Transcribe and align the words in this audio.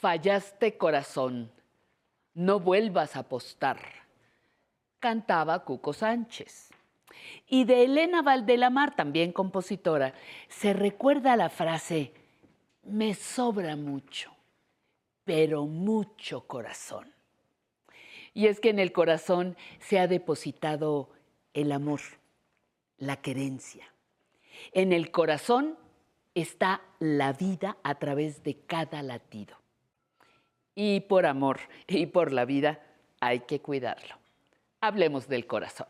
Fallaste 0.00 0.76
corazón, 0.76 1.50
no 2.34 2.60
vuelvas 2.60 3.16
a 3.16 3.20
apostar, 3.20 3.78
cantaba 5.00 5.64
Cuco 5.64 5.94
Sánchez. 5.94 6.68
Y 7.48 7.64
de 7.64 7.84
Elena 7.84 8.20
Valdelamar, 8.20 8.94
también 8.94 9.32
compositora, 9.32 10.12
se 10.48 10.74
recuerda 10.74 11.34
la 11.36 11.48
frase, 11.48 12.12
me 12.82 13.14
sobra 13.14 13.74
mucho, 13.74 14.30
pero 15.24 15.64
mucho 15.64 16.46
corazón. 16.46 17.10
Y 18.34 18.48
es 18.48 18.60
que 18.60 18.68
en 18.68 18.78
el 18.78 18.92
corazón 18.92 19.56
se 19.80 19.98
ha 19.98 20.06
depositado 20.06 21.08
el 21.54 21.72
amor, 21.72 22.00
la 22.98 23.16
querencia. 23.16 23.90
En 24.72 24.92
el 24.92 25.10
corazón 25.10 25.78
está 26.34 26.82
la 26.98 27.32
vida 27.32 27.78
a 27.82 27.94
través 27.94 28.42
de 28.42 28.58
cada 28.58 29.02
latido. 29.02 29.56
Y 30.76 31.00
por 31.00 31.26
amor 31.26 31.58
y 31.88 32.06
por 32.06 32.32
la 32.32 32.44
vida 32.44 32.80
hay 33.18 33.40
que 33.40 33.60
cuidarlo. 33.60 34.14
Hablemos 34.80 35.26
del 35.26 35.46
corazón. 35.46 35.88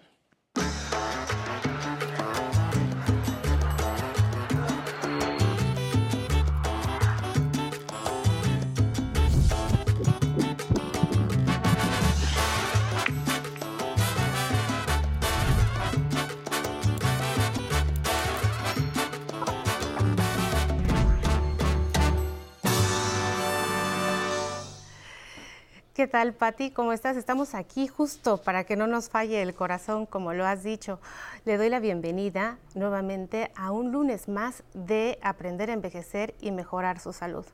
¿Qué 26.06 26.12
tal, 26.12 26.34
Patti? 26.34 26.70
¿Cómo 26.70 26.92
estás? 26.92 27.16
Estamos 27.16 27.52
aquí 27.56 27.88
justo 27.88 28.36
para 28.36 28.62
que 28.62 28.76
no 28.76 28.86
nos 28.86 29.08
falle 29.08 29.42
el 29.42 29.56
corazón, 29.56 30.06
como 30.06 30.34
lo 30.34 30.46
has 30.46 30.62
dicho. 30.62 31.00
Le 31.44 31.56
doy 31.56 31.68
la 31.68 31.80
bienvenida 31.80 32.58
nuevamente 32.76 33.50
a 33.56 33.72
un 33.72 33.90
lunes 33.90 34.28
más 34.28 34.62
de 34.72 35.18
aprender 35.20 35.68
a 35.68 35.72
envejecer 35.72 36.36
y 36.40 36.52
mejorar 36.52 37.00
su 37.00 37.12
salud. 37.12 37.44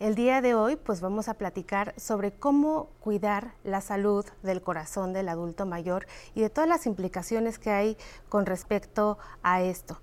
El 0.00 0.14
día 0.14 0.40
de 0.40 0.54
hoy, 0.54 0.76
pues 0.76 1.02
vamos 1.02 1.28
a 1.28 1.34
platicar 1.34 1.92
sobre 1.98 2.32
cómo 2.32 2.88
cuidar 3.00 3.52
la 3.62 3.82
salud 3.82 4.24
del 4.42 4.62
corazón 4.62 5.12
del 5.12 5.28
adulto 5.28 5.66
mayor 5.66 6.06
y 6.34 6.40
de 6.40 6.48
todas 6.48 6.66
las 6.66 6.86
implicaciones 6.86 7.58
que 7.58 7.68
hay 7.68 7.98
con 8.30 8.46
respecto 8.46 9.18
a 9.42 9.60
esto. 9.60 10.00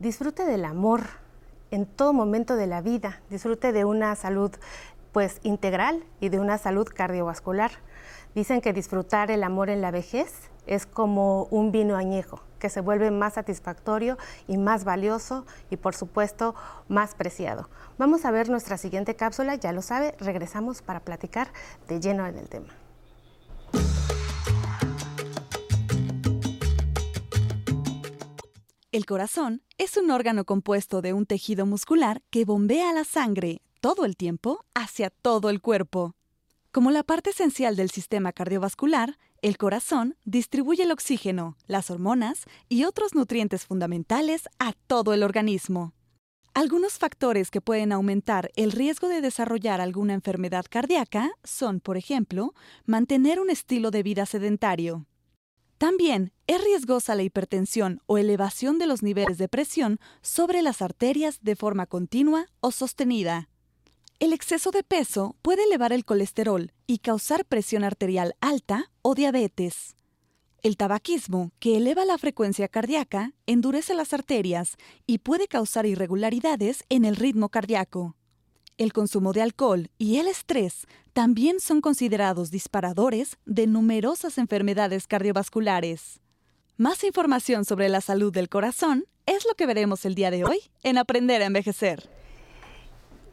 Disfrute 0.00 0.44
del 0.44 0.64
amor 0.64 1.02
en 1.72 1.86
todo 1.86 2.12
momento 2.12 2.54
de 2.54 2.66
la 2.66 2.82
vida, 2.82 3.22
disfrute 3.30 3.72
de 3.72 3.86
una 3.86 4.14
salud 4.14 4.50
pues 5.12 5.40
integral 5.42 6.04
y 6.20 6.30
de 6.30 6.40
una 6.40 6.58
salud 6.58 6.88
cardiovascular. 6.92 7.70
Dicen 8.34 8.60
que 8.60 8.72
disfrutar 8.72 9.30
el 9.30 9.44
amor 9.44 9.70
en 9.70 9.82
la 9.82 9.90
vejez 9.90 10.50
es 10.66 10.86
como 10.86 11.44
un 11.44 11.72
vino 11.72 11.96
añejo, 11.96 12.40
que 12.58 12.70
se 12.70 12.80
vuelve 12.80 13.10
más 13.10 13.34
satisfactorio 13.34 14.16
y 14.46 14.56
más 14.56 14.84
valioso 14.84 15.44
y 15.70 15.76
por 15.76 15.94
supuesto 15.94 16.54
más 16.88 17.14
preciado. 17.14 17.68
Vamos 17.98 18.24
a 18.24 18.30
ver 18.30 18.48
nuestra 18.48 18.78
siguiente 18.78 19.14
cápsula, 19.16 19.56
ya 19.56 19.72
lo 19.72 19.82
sabe, 19.82 20.14
regresamos 20.18 20.82
para 20.82 21.00
platicar 21.00 21.48
de 21.88 22.00
lleno 22.00 22.26
en 22.26 22.38
el 22.38 22.48
tema. 22.48 22.68
El 28.92 29.06
corazón 29.06 29.62
es 29.78 29.96
un 29.96 30.10
órgano 30.10 30.44
compuesto 30.44 31.00
de 31.00 31.14
un 31.14 31.24
tejido 31.24 31.64
muscular 31.64 32.20
que 32.28 32.44
bombea 32.44 32.92
la 32.92 33.04
sangre 33.04 33.61
todo 33.82 34.04
el 34.04 34.16
tiempo 34.16 34.64
hacia 34.74 35.10
todo 35.10 35.50
el 35.50 35.60
cuerpo. 35.60 36.14
Como 36.70 36.92
la 36.92 37.02
parte 37.02 37.30
esencial 37.30 37.74
del 37.74 37.90
sistema 37.90 38.32
cardiovascular, 38.32 39.18
el 39.42 39.58
corazón 39.58 40.16
distribuye 40.24 40.84
el 40.84 40.92
oxígeno, 40.92 41.56
las 41.66 41.90
hormonas 41.90 42.44
y 42.68 42.84
otros 42.84 43.16
nutrientes 43.16 43.66
fundamentales 43.66 44.48
a 44.60 44.72
todo 44.86 45.14
el 45.14 45.24
organismo. 45.24 45.94
Algunos 46.54 46.92
factores 46.98 47.50
que 47.50 47.60
pueden 47.60 47.90
aumentar 47.90 48.52
el 48.54 48.70
riesgo 48.70 49.08
de 49.08 49.20
desarrollar 49.20 49.80
alguna 49.80 50.14
enfermedad 50.14 50.64
cardíaca 50.70 51.32
son, 51.42 51.80
por 51.80 51.96
ejemplo, 51.96 52.54
mantener 52.86 53.40
un 53.40 53.50
estilo 53.50 53.90
de 53.90 54.04
vida 54.04 54.26
sedentario. 54.26 55.06
También 55.78 56.32
es 56.46 56.62
riesgosa 56.62 57.16
la 57.16 57.24
hipertensión 57.24 58.00
o 58.06 58.16
elevación 58.16 58.78
de 58.78 58.86
los 58.86 59.02
niveles 59.02 59.38
de 59.38 59.48
presión 59.48 59.98
sobre 60.20 60.62
las 60.62 60.82
arterias 60.82 61.40
de 61.42 61.56
forma 61.56 61.86
continua 61.86 62.46
o 62.60 62.70
sostenida. 62.70 63.48
El 64.18 64.32
exceso 64.32 64.70
de 64.70 64.82
peso 64.82 65.36
puede 65.42 65.64
elevar 65.64 65.92
el 65.92 66.04
colesterol 66.04 66.72
y 66.86 66.98
causar 66.98 67.44
presión 67.44 67.84
arterial 67.84 68.34
alta 68.40 68.90
o 69.02 69.14
diabetes. 69.14 69.96
El 70.62 70.76
tabaquismo, 70.76 71.50
que 71.58 71.76
eleva 71.76 72.04
la 72.04 72.18
frecuencia 72.18 72.68
cardíaca, 72.68 73.32
endurece 73.46 73.94
las 73.94 74.12
arterias 74.12 74.76
y 75.06 75.18
puede 75.18 75.48
causar 75.48 75.86
irregularidades 75.86 76.84
en 76.88 77.04
el 77.04 77.16
ritmo 77.16 77.48
cardíaco. 77.48 78.14
El 78.78 78.92
consumo 78.92 79.32
de 79.32 79.42
alcohol 79.42 79.90
y 79.98 80.18
el 80.18 80.28
estrés 80.28 80.86
también 81.12 81.58
son 81.58 81.80
considerados 81.80 82.50
disparadores 82.50 83.38
de 83.44 83.66
numerosas 83.66 84.38
enfermedades 84.38 85.08
cardiovasculares. 85.08 86.20
Más 86.76 87.04
información 87.04 87.64
sobre 87.64 87.88
la 87.88 88.00
salud 88.00 88.32
del 88.32 88.48
corazón 88.48 89.04
es 89.26 89.44
lo 89.44 89.54
que 89.54 89.66
veremos 89.66 90.04
el 90.04 90.14
día 90.14 90.30
de 90.30 90.44
hoy 90.44 90.58
en 90.82 90.96
Aprender 90.96 91.42
a 91.42 91.46
Envejecer. 91.46 92.21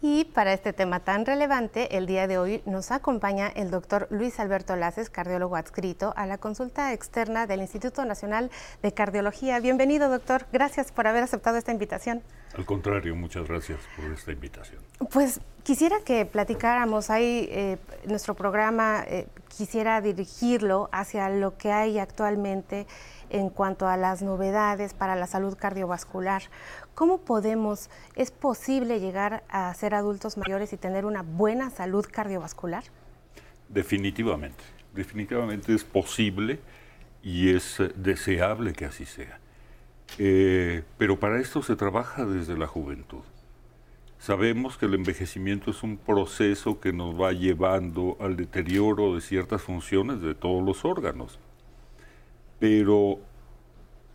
Y 0.01 0.23
para 0.23 0.53
este 0.53 0.71
tema 0.71 1.01
tan 1.01 1.25
relevante, 1.25 1.97
el 1.97 2.05
día 2.05 2.25
de 2.25 2.37
hoy 2.37 2.61
nos 2.65 2.89
acompaña 2.91 3.49
el 3.49 3.69
doctor 3.69 4.07
Luis 4.09 4.39
Alberto 4.39 4.77
Laces, 4.77 5.09
cardiólogo 5.09 5.57
adscrito 5.57 6.13
a 6.15 6.25
la 6.25 6.37
consulta 6.37 6.93
externa 6.93 7.47
del 7.47 7.59
Instituto 7.59 8.05
Nacional 8.05 8.49
de 8.81 8.93
Cardiología. 8.93 9.59
Bienvenido, 9.59 10.09
doctor. 10.09 10.45
Gracias 10.53 10.93
por 10.93 11.05
haber 11.05 11.23
aceptado 11.23 11.57
esta 11.57 11.73
invitación. 11.73 12.23
Al 12.57 12.65
contrario, 12.65 13.13
muchas 13.13 13.45
gracias 13.45 13.81
por 13.97 14.09
esta 14.11 14.31
invitación. 14.31 14.81
Pues 15.11 15.41
quisiera 15.63 15.97
que 16.05 16.25
platicáramos, 16.25 17.09
ahí 17.09 17.49
eh, 17.51 17.77
nuestro 18.05 18.35
programa 18.35 19.03
eh, 19.05 19.27
quisiera 19.49 19.99
dirigirlo 19.99 20.87
hacia 20.93 21.27
lo 21.29 21.57
que 21.57 21.73
hay 21.73 21.99
actualmente 21.99 22.87
en 23.29 23.49
cuanto 23.49 23.87
a 23.87 23.97
las 23.97 24.21
novedades 24.21 24.93
para 24.93 25.15
la 25.15 25.27
salud 25.27 25.55
cardiovascular. 25.57 26.43
¿Cómo 26.95 27.21
podemos, 27.21 27.89
es 28.15 28.31
posible 28.31 28.99
llegar 28.99 29.43
a 29.49 29.73
ser 29.73 29.95
adultos 29.95 30.37
mayores 30.37 30.73
y 30.73 30.77
tener 30.77 31.05
una 31.05 31.21
buena 31.21 31.69
salud 31.69 32.05
cardiovascular? 32.09 32.83
Definitivamente, 33.67 34.63
definitivamente 34.93 35.73
es 35.73 35.83
posible 35.83 36.59
y 37.21 37.53
es 37.53 37.77
deseable 37.95 38.73
que 38.73 38.85
así 38.85 39.05
sea. 39.05 39.39
Eh, 40.17 40.83
pero 40.97 41.19
para 41.19 41.39
esto 41.39 41.61
se 41.61 41.75
trabaja 41.75 42.25
desde 42.25 42.57
la 42.57 42.67
juventud. 42.67 43.21
Sabemos 44.17 44.77
que 44.77 44.85
el 44.85 44.95
envejecimiento 44.95 45.71
es 45.71 45.81
un 45.81 45.95
proceso 45.95 46.81
que 46.81 46.91
nos 46.91 47.19
va 47.19 47.31
llevando 47.31 48.17
al 48.19 48.35
deterioro 48.35 49.15
de 49.15 49.21
ciertas 49.21 49.61
funciones 49.61 50.21
de 50.21 50.35
todos 50.35 50.61
los 50.65 50.83
órganos 50.83 51.39
pero, 52.59 53.19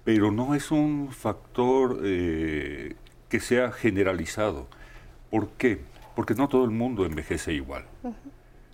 pero 0.04 0.30
no 0.30 0.54
es 0.54 0.70
un 0.70 1.10
factor 1.12 2.00
eh, 2.04 2.94
que 3.28 3.40
sea 3.40 3.72
generalizado. 3.72 4.68
¿Por 5.30 5.48
qué? 5.52 5.80
Porque 6.14 6.34
no 6.34 6.48
todo 6.48 6.64
el 6.64 6.70
mundo 6.70 7.06
envejece 7.06 7.52
igual. 7.54 7.86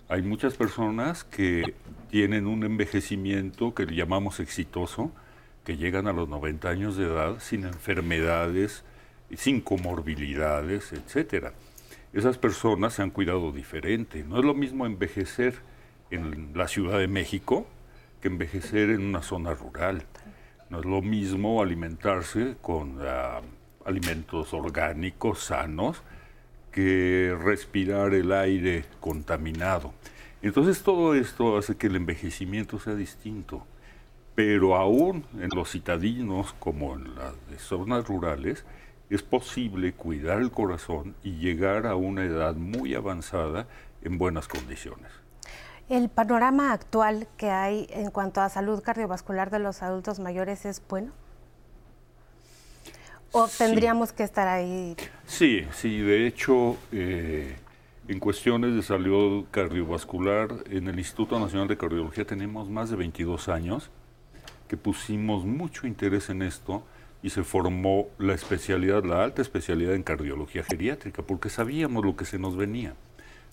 Hay 0.09 0.21
muchas 0.21 0.55
personas 0.55 1.23
que 1.23 1.73
tienen 2.09 2.45
un 2.45 2.63
envejecimiento 2.63 3.73
que 3.73 3.85
le 3.85 3.95
llamamos 3.95 4.39
exitoso, 4.39 5.11
que 5.63 5.77
llegan 5.77 6.07
a 6.07 6.13
los 6.13 6.27
90 6.27 6.69
años 6.69 6.97
de 6.97 7.05
edad 7.05 7.39
sin 7.39 7.63
enfermedades, 7.63 8.83
sin 9.35 9.61
comorbilidades, 9.61 10.91
etc. 10.91 11.47
Esas 12.11 12.37
personas 12.37 12.93
se 12.93 13.03
han 13.03 13.11
cuidado 13.11 13.53
diferente. 13.53 14.23
No 14.23 14.37
es 14.37 14.45
lo 14.45 14.53
mismo 14.53 14.85
envejecer 14.85 15.55
en 16.09 16.51
la 16.53 16.67
Ciudad 16.67 16.99
de 16.99 17.07
México 17.07 17.65
que 18.21 18.27
envejecer 18.27 18.89
en 18.91 19.01
una 19.01 19.21
zona 19.21 19.53
rural. 19.53 20.03
No 20.69 20.79
es 20.79 20.85
lo 20.85 21.01
mismo 21.01 21.61
alimentarse 21.61 22.55
con 22.61 22.99
ah, 23.01 23.41
alimentos 23.85 24.53
orgánicos, 24.53 25.39
sanos, 25.39 26.01
que 26.71 27.35
respirar 27.37 28.13
el 28.13 28.31
aire 28.31 28.85
contaminado. 28.99 29.93
Entonces 30.41 30.81
todo 30.81 31.13
esto 31.13 31.57
hace 31.57 31.75
que 31.75 31.87
el 31.87 31.97
envejecimiento 31.97 32.79
sea 32.79 32.95
distinto. 32.95 33.65
Pero 34.33 34.75
aún 34.75 35.25
en 35.39 35.49
los 35.53 35.71
citadinos, 35.71 36.53
como 36.53 36.95
en 36.95 37.15
las 37.15 37.35
zonas 37.57 38.07
rurales, 38.07 38.63
es 39.09 39.21
posible 39.23 39.91
cuidar 39.91 40.41
el 40.41 40.51
corazón 40.51 41.15
y 41.21 41.33
llegar 41.33 41.85
a 41.85 41.95
una 41.95 42.23
edad 42.23 42.55
muy 42.55 42.95
avanzada 42.95 43.67
en 44.01 44.17
buenas 44.17 44.47
condiciones. 44.47 45.20
¿El 45.91 46.07
panorama 46.07 46.71
actual 46.71 47.27
que 47.35 47.49
hay 47.49 47.85
en 47.89 48.11
cuanto 48.11 48.39
a 48.39 48.47
salud 48.47 48.81
cardiovascular 48.81 49.51
de 49.51 49.59
los 49.59 49.83
adultos 49.83 50.21
mayores 50.21 50.65
es 50.65 50.81
bueno? 50.87 51.11
¿O 53.33 53.49
tendríamos 53.49 54.13
que 54.13 54.23
estar 54.23 54.47
ahí? 54.47 54.95
Sí, 55.25 55.65
sí, 55.73 55.99
de 55.99 56.27
hecho, 56.27 56.77
eh, 56.93 57.57
En 58.07 58.19
cuestiones 58.19 58.73
de 58.73 58.83
salud 58.83 59.43
cardiovascular, 59.51 60.63
en 60.69 60.87
el 60.87 60.97
Instituto 60.97 61.37
Nacional 61.37 61.67
de 61.67 61.75
Cardiología 61.75 62.25
tenemos 62.25 62.69
más 62.69 62.89
de 62.89 62.95
22 62.95 63.49
años 63.49 63.91
que 64.69 64.77
pusimos 64.77 65.43
mucho 65.43 65.87
interés 65.87 66.29
en 66.29 66.41
esto 66.41 66.83
y 67.21 67.31
se 67.31 67.43
formó 67.43 68.07
la 68.17 68.33
especialidad, 68.33 69.03
la 69.03 69.25
alta 69.25 69.41
especialidad 69.41 69.93
en 69.93 70.03
cardiología 70.03 70.63
geriátrica, 70.63 71.21
porque 71.21 71.49
sabíamos 71.49 72.05
lo 72.05 72.15
que 72.15 72.23
se 72.23 72.39
nos 72.39 72.55
venía. 72.55 72.95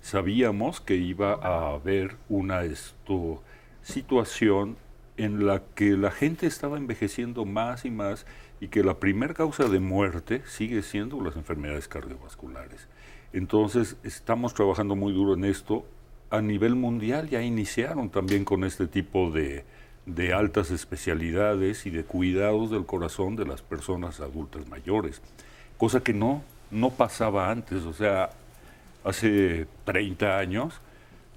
Sabíamos 0.00 0.80
que 0.80 0.96
iba 0.96 1.34
a 1.34 1.74
haber 1.74 2.16
una 2.28 2.64
esto, 2.64 3.42
situación 3.82 4.76
en 5.16 5.46
la 5.46 5.62
que 5.74 5.96
la 5.96 6.10
gente 6.10 6.46
estaba 6.46 6.78
envejeciendo 6.78 7.44
más 7.44 7.84
y 7.84 7.90
más 7.90 8.24
y 8.60 8.68
que 8.68 8.82
la 8.82 8.98
primera 8.98 9.34
causa 9.34 9.68
de 9.68 9.80
muerte 9.80 10.42
sigue 10.46 10.82
siendo 10.82 11.20
las 11.20 11.36
enfermedades 11.36 11.88
cardiovasculares. 11.88 12.88
Entonces, 13.32 13.96
estamos 14.04 14.54
trabajando 14.54 14.96
muy 14.96 15.12
duro 15.12 15.34
en 15.34 15.44
esto. 15.44 15.84
A 16.30 16.40
nivel 16.40 16.74
mundial 16.74 17.28
ya 17.28 17.42
iniciaron 17.42 18.10
también 18.10 18.44
con 18.44 18.64
este 18.64 18.86
tipo 18.86 19.30
de, 19.30 19.64
de 20.06 20.32
altas 20.32 20.70
especialidades 20.70 21.86
y 21.86 21.90
de 21.90 22.04
cuidados 22.04 22.70
del 22.70 22.86
corazón 22.86 23.36
de 23.36 23.44
las 23.44 23.62
personas 23.62 24.20
adultas 24.20 24.68
mayores, 24.68 25.20
cosa 25.76 26.00
que 26.00 26.14
no, 26.14 26.42
no 26.70 26.90
pasaba 26.90 27.50
antes. 27.50 27.84
O 27.84 27.92
sea, 27.92 28.30
hace 29.04 29.66
30 29.84 30.38
años, 30.38 30.80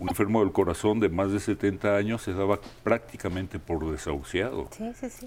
un 0.02 0.10
enfermo 0.10 0.40
del 0.42 0.52
corazón 0.52 1.00
de 1.00 1.10
más 1.10 1.32
de 1.32 1.40
70 1.40 1.96
años 1.96 2.24
se 2.24 2.34
daba 2.34 2.60
prácticamente 2.84 3.60
por 3.60 3.92
desahuciado. 3.92 4.68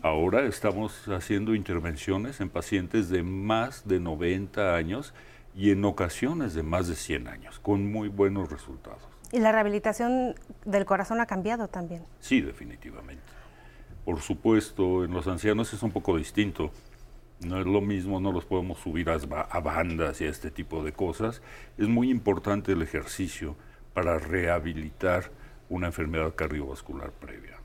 Ahora 0.03 0.47
estamos 0.47 1.07
haciendo 1.09 1.55
intervenciones 1.55 2.41
en 2.41 2.49
pacientes 2.49 3.09
de 3.09 3.23
más 3.23 3.87
de 3.87 4.01
90 4.01 4.75
años 4.75 5.15
y 5.55 5.71
en 5.71 5.85
ocasiones 5.85 6.55
de 6.55 6.65
más 6.65 6.89
de 6.89 6.97
100 6.97 7.29
años, 7.29 7.61
con 7.61 7.91
muy 7.91 8.09
buenos 8.09 8.51
resultados. 8.51 9.03
¿Y 9.31 9.39
la 9.39 9.53
rehabilitación 9.53 10.35
del 10.65 10.85
corazón 10.85 11.21
ha 11.21 11.27
cambiado 11.27 11.69
también? 11.69 12.03
Sí, 12.21 12.41
definitivamente. 12.41 13.23
Por 14.05 14.21
supuesto, 14.21 15.05
en 15.05 15.13
los 15.13 15.27
ancianos 15.29 15.73
es 15.73 15.83
un 15.83 15.93
poco 15.93 16.17
distinto. 16.17 16.73
No 17.41 17.61
es 17.61 17.67
lo 17.67 17.81
mismo, 17.81 18.21
no 18.21 18.33
los 18.33 18.45
podemos 18.45 18.79
subir 18.79 19.11
a, 19.11 19.61
bandas 19.61 20.21
y 20.21 20.25
a 20.25 20.31
este 20.31 20.51
tipo 20.51 20.83
de 20.83 20.93
cosas. 20.93 21.43
Es 21.77 21.89
muy 21.89 22.11
importante 22.11 22.73
el 22.73 22.83
ejercicio 22.83 23.57
para 23.93 24.19
rehabilitar 24.19 25.31
una 25.69 25.89
enfermedad 25.89 26.35
cardiovascular 26.35 27.11
previa. 27.13 27.59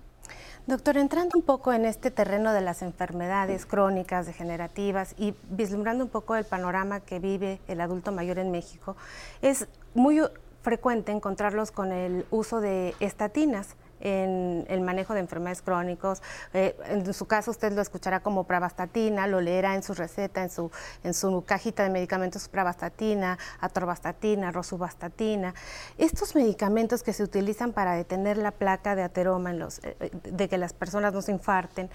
Doctor, 0.67 0.97
entrando 0.97 1.37
un 1.37 1.43
poco 1.43 1.73
en 1.73 1.85
este 1.85 2.11
terreno 2.11 2.53
de 2.53 2.61
las 2.61 2.81
enfermedades 2.81 3.65
crónicas, 3.65 4.27
degenerativas 4.27 5.15
y 5.17 5.33
vislumbrando 5.49 6.03
un 6.03 6.09
poco 6.09 6.35
el 6.35 6.45
panorama 6.45 6.99
que 6.99 7.19
vive 7.19 7.59
el 7.67 7.81
adulto 7.81 8.11
mayor 8.11 8.37
en 8.37 8.51
México, 8.51 8.95
es 9.41 9.67
muy 9.95 10.21
frecuente 10.61 11.11
encontrarlos 11.11 11.71
con 11.71 11.91
el 11.91 12.25
uso 12.29 12.61
de 12.61 12.93
estatinas 12.99 13.75
en 13.99 14.65
el 14.69 14.81
manejo 14.81 15.13
de 15.13 15.19
enfermedades 15.19 15.61
crónicos. 15.61 16.21
Eh, 16.53 16.75
en 16.85 17.13
su 17.13 17.25
caso 17.25 17.51
usted 17.51 17.73
lo 17.73 17.81
escuchará 17.81 18.21
como 18.21 18.45
pravastatina, 18.45 19.27
lo 19.27 19.41
leerá 19.41 19.75
en 19.75 19.83
su 19.83 19.93
receta, 19.93 20.43
en 20.43 20.49
su, 20.49 20.71
en 21.03 21.13
su 21.13 21.43
cajita 21.45 21.83
de 21.83 21.89
medicamentos 21.89 22.47
pravastatina, 22.47 23.37
atorvastatina, 23.59 24.51
rosuvastatina. 24.51 25.53
Estos 25.97 26.35
medicamentos 26.35 27.03
que 27.03 27.13
se 27.13 27.23
utilizan 27.23 27.73
para 27.73 27.93
detener 27.93 28.37
la 28.37 28.51
placa 28.51 28.95
de 28.95 29.03
ateroma, 29.03 29.51
eh, 29.51 29.95
eh, 29.99 30.11
de 30.23 30.49
que 30.49 30.57
las 30.57 30.73
personas 30.73 31.13
no 31.13 31.21
se 31.21 31.31
infarten, 31.31 31.89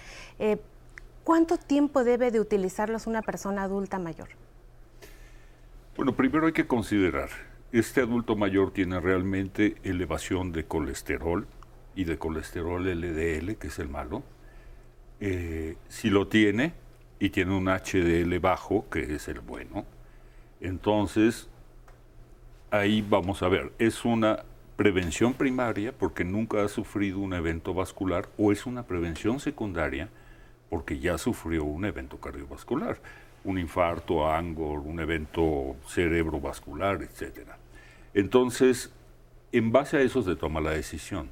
¿cuánto 1.24 1.56
tiempo 1.56 2.04
debe 2.04 2.30
de 2.30 2.40
utilizarlos 2.40 3.06
una 3.06 3.22
persona 3.22 3.62
adulta 3.62 3.98
mayor? 3.98 4.28
Bueno, 5.96 6.16
primero 6.16 6.46
hay 6.46 6.52
que 6.52 6.66
considerar, 6.66 7.28
este 7.70 8.00
adulto 8.00 8.34
mayor 8.34 8.72
tiene 8.72 8.98
realmente 9.00 9.76
elevación 9.84 10.50
de 10.50 10.64
colesterol, 10.64 11.46
y 11.96 12.04
de 12.04 12.18
colesterol 12.18 12.84
LDL, 12.84 13.56
que 13.56 13.68
es 13.68 13.78
el 13.78 13.88
malo, 13.88 14.22
eh, 15.20 15.76
si 15.88 16.10
lo 16.10 16.28
tiene 16.28 16.72
y 17.18 17.30
tiene 17.30 17.56
un 17.56 17.66
HDL 17.66 18.38
bajo, 18.40 18.88
que 18.90 19.14
es 19.14 19.28
el 19.28 19.40
bueno, 19.40 19.84
entonces 20.60 21.48
ahí 22.70 23.04
vamos 23.08 23.42
a 23.42 23.48
ver, 23.48 23.72
es 23.78 24.04
una 24.04 24.44
prevención 24.76 25.34
primaria 25.34 25.92
porque 25.92 26.24
nunca 26.24 26.64
ha 26.64 26.68
sufrido 26.68 27.20
un 27.20 27.32
evento 27.32 27.74
vascular 27.74 28.28
o 28.36 28.50
es 28.50 28.66
una 28.66 28.82
prevención 28.82 29.38
secundaria 29.38 30.08
porque 30.68 30.98
ya 30.98 31.18
sufrió 31.18 31.64
un 31.64 31.84
evento 31.84 32.18
cardiovascular, 32.18 32.98
un 33.44 33.58
infarto, 33.58 34.28
angor, 34.28 34.80
un 34.80 34.98
evento 34.98 35.76
cerebrovascular, 35.86 37.02
etc. 37.02 37.50
Entonces, 38.12 38.92
en 39.52 39.70
base 39.70 39.98
a 39.98 40.00
eso 40.00 40.22
se 40.22 40.34
toma 40.34 40.60
la 40.60 40.70
decisión. 40.72 41.30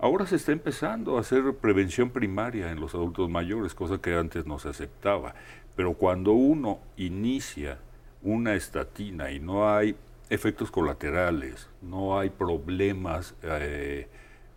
Ahora 0.00 0.26
se 0.26 0.36
está 0.36 0.52
empezando 0.52 1.16
a 1.16 1.20
hacer 1.20 1.54
prevención 1.54 2.10
primaria 2.10 2.70
en 2.70 2.78
los 2.80 2.94
adultos 2.94 3.28
mayores, 3.28 3.74
cosa 3.74 3.98
que 4.00 4.14
antes 4.14 4.46
no 4.46 4.60
se 4.60 4.68
aceptaba. 4.68 5.34
Pero 5.74 5.94
cuando 5.94 6.32
uno 6.32 6.78
inicia 6.96 7.78
una 8.22 8.54
estatina 8.54 9.32
y 9.32 9.40
no 9.40 9.68
hay 9.68 9.96
efectos 10.30 10.70
colaterales, 10.70 11.68
no 11.82 12.18
hay 12.18 12.30
problemas 12.30 13.34
eh, 13.42 14.08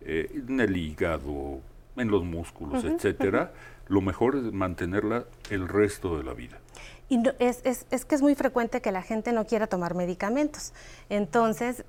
eh, 0.02 0.30
en 0.32 0.60
el 0.60 0.76
hígado, 0.76 1.60
en 1.96 2.08
los 2.08 2.24
músculos, 2.24 2.84
etcétera, 2.84 3.52
lo 3.88 4.00
mejor 4.00 4.36
es 4.36 4.52
mantenerla 4.52 5.24
el 5.50 5.68
resto 5.68 6.16
de 6.18 6.24
la 6.24 6.34
vida. 6.34 6.60
Y 7.08 7.20
es, 7.40 7.60
es, 7.64 7.86
es, 7.90 8.04
que 8.04 8.14
es 8.14 8.22
muy 8.22 8.34
frecuente 8.34 8.80
que 8.80 8.92
la 8.92 9.02
gente 9.02 9.32
no 9.32 9.44
quiera 9.44 9.66
tomar 9.66 9.94
medicamentos. 9.94 10.72
Entonces, 11.10 11.84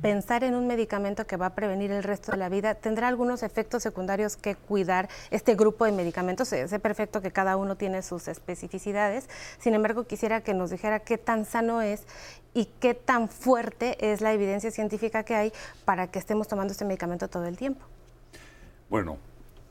pensar 0.00 0.44
en 0.44 0.54
un 0.54 0.66
medicamento 0.66 1.26
que 1.26 1.36
va 1.36 1.46
a 1.46 1.54
prevenir 1.54 1.90
el 1.90 2.02
resto 2.02 2.32
de 2.32 2.38
la 2.38 2.48
vida 2.48 2.74
tendrá 2.74 3.08
algunos 3.08 3.42
efectos 3.42 3.82
secundarios 3.82 4.36
que 4.36 4.54
cuidar 4.54 5.08
este 5.30 5.54
grupo 5.54 5.84
de 5.84 5.92
medicamentos. 5.92 6.48
Sé 6.48 6.78
perfecto 6.78 7.20
que 7.20 7.30
cada 7.30 7.56
uno 7.56 7.76
tiene 7.76 8.02
sus 8.02 8.28
especificidades. 8.28 9.28
Sin 9.58 9.74
embargo, 9.74 10.04
quisiera 10.04 10.40
que 10.40 10.54
nos 10.54 10.70
dijera 10.70 11.00
qué 11.00 11.18
tan 11.18 11.44
sano 11.44 11.82
es 11.82 12.06
y 12.54 12.66
qué 12.80 12.94
tan 12.94 13.28
fuerte 13.28 14.12
es 14.12 14.20
la 14.20 14.32
evidencia 14.32 14.70
científica 14.70 15.22
que 15.22 15.34
hay 15.34 15.52
para 15.84 16.08
que 16.08 16.18
estemos 16.18 16.48
tomando 16.48 16.72
este 16.72 16.84
medicamento 16.84 17.28
todo 17.28 17.46
el 17.46 17.56
tiempo. 17.56 17.84
Bueno, 18.88 19.18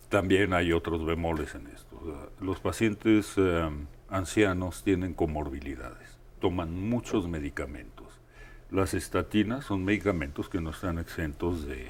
también 0.10 0.54
hay 0.54 0.72
otros 0.72 1.06
bemoles 1.06 1.56
en 1.56 1.68
esto. 1.68 2.32
Los 2.40 2.60
pacientes... 2.60 3.34
Eh, 3.38 3.70
ancianos 4.10 4.84
tienen 4.84 5.14
comorbilidades, 5.14 6.18
toman 6.40 6.74
muchos 6.74 7.28
medicamentos. 7.28 7.97
Las 8.72 8.94
estatinas 8.94 9.64
son 9.66 9.86
medicamentos 9.86 10.50
que 10.50 10.60
no 10.60 10.72
están 10.72 11.00
exentos 11.00 11.66
de, 11.66 11.88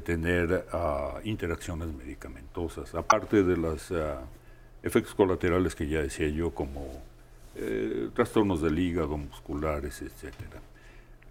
tener 0.00 0.66
ah, 0.72 1.20
interacciones 1.24 1.88
medicamentosas, 1.88 2.94
aparte 2.94 3.42
de 3.42 3.56
los 3.56 3.92
ah, 3.92 4.22
efectos 4.82 5.14
colaterales 5.14 5.74
que 5.74 5.86
ya 5.86 6.00
decía 6.00 6.28
yo, 6.28 6.50
como 6.54 6.86
eh, 7.56 8.08
trastornos 8.14 8.62
del 8.62 8.78
hígado, 8.78 9.18
musculares, 9.18 10.00
etc. 10.00 10.32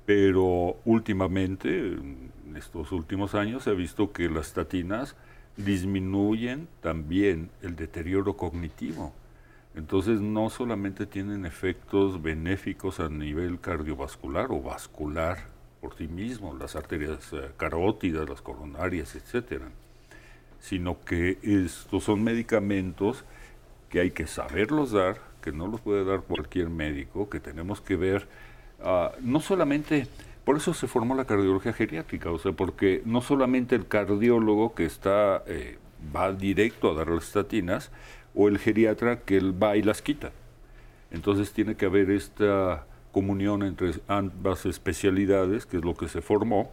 Pero 0.06 0.78
últimamente, 0.86 1.70
en 1.70 2.56
estos 2.56 2.92
últimos 2.92 3.34
años, 3.34 3.64
se 3.64 3.72
ha 3.72 3.74
visto 3.74 4.12
que 4.12 4.30
las 4.30 4.48
estatinas 4.48 5.16
disminuyen 5.56 6.68
también 6.82 7.50
el 7.64 7.76
deterioro 7.76 8.38
cognitivo 8.38 9.12
entonces 9.78 10.20
no 10.20 10.50
solamente 10.50 11.06
tienen 11.06 11.46
efectos 11.46 12.24
benéficos 12.24 13.00
a 13.00 13.10
nivel 13.10 13.60
cardiovascular 13.60 14.52
o 14.52 14.60
vascular 14.60 15.38
por 15.80 15.96
sí 15.96 16.08
mismo, 16.08 16.56
las 16.56 16.76
arterias 16.76 17.32
eh, 17.32 17.52
carótidas, 17.58 18.28
las 18.28 18.42
coronarias, 18.42 19.16
etcétera, 19.16 19.66
sino 20.60 21.00
que 21.06 21.38
estos 21.44 22.04
son 22.04 22.24
medicamentos 22.24 23.24
que 23.90 24.00
hay 24.00 24.10
que 24.10 24.26
saberlos 24.26 24.94
dar, 24.94 25.22
que 25.42 25.52
no 25.52 25.68
los 25.68 25.80
puede 25.80 26.04
dar 26.04 26.22
cualquier 26.22 26.72
médico, 26.72 27.30
que 27.30 27.40
tenemos 27.40 27.80
que 27.80 27.96
ver, 27.96 28.28
ah, 28.82 29.12
no 29.22 29.40
solamente, 29.40 30.08
por 30.44 30.58
eso 30.58 30.74
se 30.74 30.88
formó 30.88 31.14
la 31.14 31.26
cardiología 31.26 31.72
geriátrica, 31.72 32.32
o 32.32 32.40
sea, 32.40 32.52
porque 32.52 33.04
no 33.06 33.22
solamente 33.22 33.76
el 33.76 33.88
cardiólogo 33.88 34.74
que 34.74 34.86
está, 34.86 35.44
eh, 35.46 35.78
va 36.16 36.32
directo 36.32 36.90
a 36.90 36.96
dar 36.96 37.10
las 37.10 37.26
estatinas, 37.26 37.92
o 38.38 38.48
el 38.48 38.60
geriatra 38.60 39.22
que 39.22 39.36
él 39.36 39.62
va 39.62 39.76
y 39.76 39.82
las 39.82 40.02
quita. 40.02 40.32
Entonces 41.12 41.52
tiene 41.52 41.76
que 41.76 41.88
haber 41.88 42.12
esta 42.12 42.86
comunión 43.12 43.64
entre 43.64 43.94
ambas 44.08 44.66
especialidades, 44.66 45.66
que 45.66 45.78
es 45.78 45.84
lo 45.84 45.96
que 45.96 46.08
se 46.08 46.22
formó, 46.22 46.72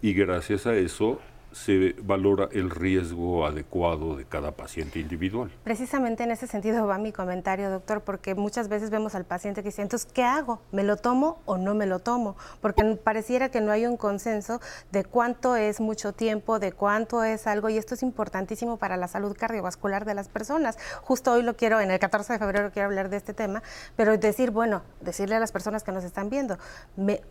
y 0.00 0.14
gracias 0.14 0.66
a 0.66 0.74
eso 0.74 1.20
se 1.52 1.94
valora 2.02 2.48
el 2.52 2.70
riesgo 2.70 3.46
adecuado 3.46 4.16
de 4.16 4.24
cada 4.24 4.52
paciente 4.52 4.98
individual. 4.98 5.50
Precisamente 5.64 6.24
en 6.24 6.30
ese 6.30 6.46
sentido 6.46 6.86
va 6.86 6.98
mi 6.98 7.12
comentario, 7.12 7.70
doctor, 7.70 8.02
porque 8.02 8.34
muchas 8.34 8.68
veces 8.68 8.90
vemos 8.90 9.14
al 9.14 9.24
paciente 9.24 9.62
que 9.62 9.68
dice, 9.68 9.82
entonces, 9.82 10.10
¿qué 10.12 10.24
hago? 10.24 10.60
¿Me 10.72 10.82
lo 10.82 10.96
tomo 10.96 11.40
o 11.44 11.58
no 11.58 11.74
me 11.74 11.86
lo 11.86 11.98
tomo? 11.98 12.36
Porque 12.60 12.82
pareciera 13.02 13.50
que 13.50 13.60
no 13.60 13.72
hay 13.72 13.86
un 13.86 13.96
consenso 13.96 14.60
de 14.90 15.04
cuánto 15.04 15.56
es 15.56 15.80
mucho 15.80 16.12
tiempo, 16.12 16.58
de 16.58 16.72
cuánto 16.72 17.22
es 17.24 17.46
algo, 17.46 17.68
y 17.68 17.78
esto 17.78 17.94
es 17.94 18.02
importantísimo 18.02 18.76
para 18.76 18.96
la 18.96 19.08
salud 19.08 19.36
cardiovascular 19.38 20.04
de 20.04 20.14
las 20.14 20.28
personas. 20.28 20.78
Justo 21.02 21.32
hoy 21.32 21.42
lo 21.42 21.56
quiero, 21.56 21.80
en 21.80 21.90
el 21.90 21.98
14 21.98 22.34
de 22.34 22.38
febrero 22.38 22.70
quiero 22.72 22.86
hablar 22.88 23.08
de 23.08 23.16
este 23.16 23.34
tema, 23.34 23.62
pero 23.96 24.16
decir, 24.16 24.50
bueno, 24.50 24.82
decirle 25.00 25.36
a 25.36 25.40
las 25.40 25.52
personas 25.52 25.82
que 25.82 25.92
nos 25.92 26.04
están 26.04 26.30
viendo, 26.30 26.58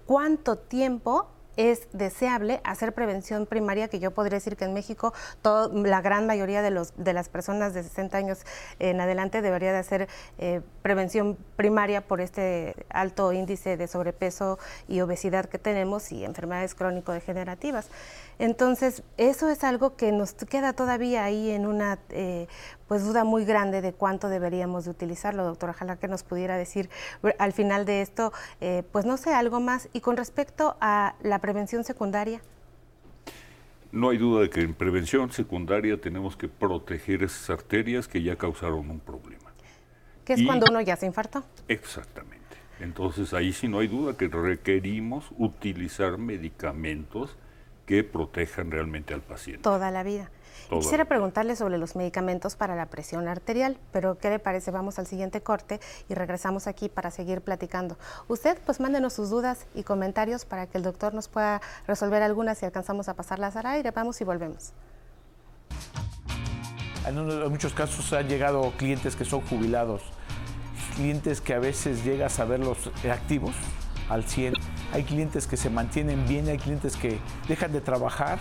¿cuánto 0.05 0.57
tiempo 0.57 1.27
es 1.58 1.88
deseable 1.93 2.62
hacer 2.63 2.93
prevención 2.93 3.46
primaria, 3.46 3.88
que 3.88 4.00
yo 4.00 4.12
podría 4.12 4.38
decir 4.38 4.58
que 4.58 4.65
en 4.65 4.74
México 4.74 5.13
la 5.43 6.01
gran 6.01 6.27
mayoría 6.27 6.62
de, 6.62 6.72
los, 6.72 6.93
de 6.96 7.13
las 7.13 7.29
personas 7.29 7.74
de 7.74 7.84
60 7.84 8.17
años 8.17 8.39
en 8.79 9.01
adelante 9.01 9.41
debería 9.41 9.72
de 9.72 9.77
hacer 9.77 10.08
eh, 10.38 10.62
prevención 10.81 11.38
primaria 11.55 12.01
por 12.01 12.22
este 12.22 12.75
alto 12.89 13.34
índice 13.34 13.77
de 13.77 13.88
sobrepeso 13.88 14.60
y 14.88 15.01
obesidad 15.01 15.46
que 15.46 15.60
tenemos 15.60 16.12
y 16.12 16.24
enfermedades 16.25 16.75
crónico-degenerativas. 16.75 17.89
Entonces, 18.39 19.03
eso 19.17 19.50
es 19.50 19.63
algo 19.63 19.95
que 19.95 20.11
nos 20.11 20.33
queda 20.33 20.73
todavía 20.73 21.23
ahí 21.23 21.51
en 21.51 21.65
una 21.65 22.00
eh, 22.09 22.47
pues 22.88 23.03
duda 23.03 23.23
muy 23.23 23.45
grande 23.45 23.81
de 23.81 23.93
cuánto 23.93 24.29
deberíamos 24.29 24.85
de 24.85 24.91
utilizarlo, 24.91 25.43
doctor. 25.43 25.69
Ojalá 25.69 25.97
que 25.97 26.07
nos 26.07 26.23
pudiera 26.23 26.57
decir 26.57 26.89
al 27.38 27.53
final 27.53 27.85
de 27.85 28.01
esto, 28.01 28.33
eh, 28.59 28.83
pues 28.91 29.05
no 29.05 29.17
sé, 29.17 29.33
algo 29.33 29.59
más. 29.59 29.89
Y 29.93 30.01
con 30.01 30.17
respecto 30.17 30.75
a 30.81 31.15
la 31.21 31.39
prevención 31.39 31.83
secundaria. 31.83 32.41
No 33.91 34.09
hay 34.09 34.17
duda 34.17 34.41
de 34.41 34.50
que 34.50 34.61
en 34.61 34.73
prevención 34.73 35.31
secundaria 35.31 36.00
tenemos 36.00 36.38
que 36.38 36.47
proteger 36.47 37.23
esas 37.23 37.50
arterias 37.50 38.07
que 38.07 38.23
ya 38.23 38.38
causaron 38.38 38.89
un 38.89 39.00
problema. 39.00 39.51
Que 40.23 40.33
es 40.33 40.43
cuando 40.43 40.67
uno 40.69 40.79
ya 40.81 40.95
se 40.95 41.05
infartó. 41.05 41.43
Exactamente. 41.67 42.41
Entonces 42.79 43.33
ahí 43.33 43.53
sí 43.53 43.67
no 43.67 43.79
hay 43.79 43.88
duda 43.88 44.17
que 44.17 44.27
requerimos 44.27 45.25
utilizar 45.38 46.17
medicamentos 46.17 47.38
que 47.91 48.05
protejan 48.05 48.71
realmente 48.71 49.13
al 49.13 49.19
paciente. 49.19 49.63
Toda 49.63 49.91
la 49.91 50.01
vida. 50.03 50.31
Quisiera 50.69 51.03
preguntarle 51.03 51.57
sobre 51.57 51.77
los 51.77 51.98
medicamentos 51.98 52.55
para 52.55 52.74
la 52.74 52.86
presión 52.86 53.27
arterial, 53.27 53.77
pero 53.91 54.17
¿qué 54.17 54.29
le 54.29 54.39
parece? 54.39 54.71
Vamos 54.71 54.98
al 54.98 55.07
siguiente 55.07 55.41
corte 55.41 55.81
y 56.07 56.13
regresamos 56.13 56.67
aquí 56.67 56.88
para 56.88 57.12
seguir 57.12 57.41
platicando. 57.41 57.98
Usted, 58.29 58.57
pues 58.65 58.79
mándenos 58.79 59.12
sus 59.12 59.29
dudas 59.29 59.65
y 59.75 59.83
comentarios 59.83 60.45
para 60.45 60.67
que 60.67 60.77
el 60.77 60.86
doctor 60.86 61.13
nos 61.13 61.27
pueda 61.27 61.60
resolver 61.86 62.24
algunas 62.24 62.60
si 62.60 62.65
alcanzamos 62.65 63.10
a 63.10 63.13
pasarlas 63.13 63.57
al 63.57 63.65
aire. 63.65 63.91
Vamos 63.91 64.21
y 64.21 64.24
volvemos. 64.24 64.71
En 67.05 67.50
muchos 67.50 67.74
casos 67.74 68.13
han 68.13 68.29
llegado 68.29 68.71
clientes 68.77 69.17
que 69.17 69.25
son 69.25 69.41
jubilados, 69.41 70.01
clientes 70.95 71.41
que 71.41 71.53
a 71.53 71.60
veces 71.60 72.05
llegas 72.05 72.39
a 72.39 72.45
verlos 72.45 72.89
activos 73.12 73.53
al 74.11 74.25
100 74.25 74.53
hay 74.93 75.03
clientes 75.03 75.47
que 75.47 75.55
se 75.55 75.69
mantienen 75.69 76.27
bien, 76.27 76.49
hay 76.49 76.57
clientes 76.57 76.97
que 76.97 77.17
dejan 77.47 77.71
de 77.71 77.79
trabajar 77.79 78.39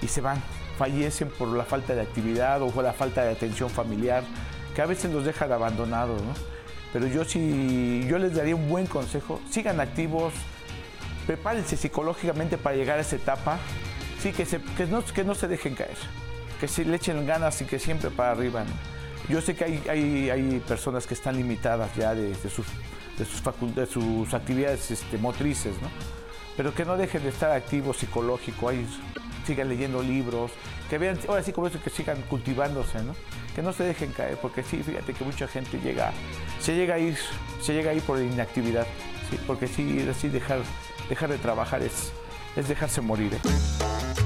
y 0.00 0.06
se 0.06 0.20
van, 0.20 0.40
fallecen 0.78 1.28
por 1.28 1.48
la 1.48 1.64
falta 1.64 1.94
de 1.94 2.02
actividad 2.02 2.62
o 2.62 2.68
por 2.68 2.84
la 2.84 2.92
falta 2.92 3.24
de 3.24 3.32
atención 3.32 3.68
familiar, 3.68 4.22
que 4.74 4.82
a 4.82 4.86
veces 4.86 5.10
nos 5.10 5.24
dejan 5.24 5.50
abandonados, 5.50 6.22
¿no? 6.22 6.32
Pero 6.92 7.08
yo 7.08 7.24
sí, 7.24 8.06
yo 8.08 8.18
les 8.18 8.34
daría 8.34 8.54
un 8.54 8.68
buen 8.68 8.86
consejo, 8.86 9.40
sigan 9.50 9.80
activos, 9.80 10.32
prepárense 11.26 11.76
psicológicamente 11.76 12.56
para 12.56 12.76
llegar 12.76 12.98
a 12.98 13.00
esa 13.00 13.16
etapa, 13.16 13.58
sí, 14.22 14.32
que, 14.32 14.44
que, 14.44 14.86
no, 14.86 15.04
que 15.04 15.24
no 15.24 15.34
se 15.34 15.48
dejen 15.48 15.74
caer, 15.74 15.96
que 16.60 16.68
se 16.68 16.84
le 16.84 16.96
echen 16.96 17.26
ganas 17.26 17.60
y 17.60 17.64
que 17.64 17.80
siempre 17.80 18.10
para 18.10 18.30
arriba, 18.30 18.64
Yo 19.28 19.40
sé 19.40 19.56
que 19.56 19.64
hay, 19.64 20.30
hay, 20.30 20.62
personas 20.68 21.08
que 21.08 21.14
están 21.14 21.36
limitadas 21.36 21.90
ya 21.96 22.14
de 22.14 22.32
sus 22.48 22.66
de 23.18 23.24
sus, 23.24 23.42
de 23.74 23.86
sus 23.86 24.34
actividades 24.34 24.90
este, 24.90 25.18
motrices, 25.18 25.80
¿no? 25.80 25.88
Pero 26.56 26.74
que 26.74 26.84
no 26.84 26.96
dejen 26.96 27.22
de 27.22 27.28
estar 27.28 27.50
activos 27.52 27.98
psicológico, 27.98 28.68
ahí 28.68 28.86
sigan 29.46 29.68
leyendo 29.68 30.02
libros, 30.02 30.50
que 30.88 30.98
vean, 30.98 31.18
ahora 31.28 31.42
sí 31.42 31.52
como 31.52 31.66
eso, 31.66 31.80
que 31.82 31.90
sigan 31.90 32.20
cultivándose, 32.22 33.02
¿no? 33.02 33.14
Que 33.54 33.62
no 33.62 33.72
se 33.72 33.84
dejen 33.84 34.12
caer, 34.12 34.38
porque 34.40 34.62
sí, 34.62 34.82
fíjate 34.82 35.12
que 35.12 35.24
mucha 35.24 35.46
gente 35.48 35.78
llega, 35.78 36.12
se 36.60 36.74
llega 36.74 36.94
a 36.94 36.98
ir, 36.98 37.16
se 37.60 37.74
llega 37.74 37.90
a 37.90 37.94
ir 37.94 38.02
por 38.02 38.20
inactividad, 38.20 38.86
¿sí? 39.30 39.38
Porque 39.46 39.66
sí, 39.68 40.06
así 40.10 40.28
dejar, 40.28 40.60
dejar 41.08 41.30
de 41.30 41.38
trabajar 41.38 41.82
es, 41.82 42.12
es 42.56 42.68
dejarse 42.68 43.00
morir, 43.00 43.34
¿eh? 43.34 44.25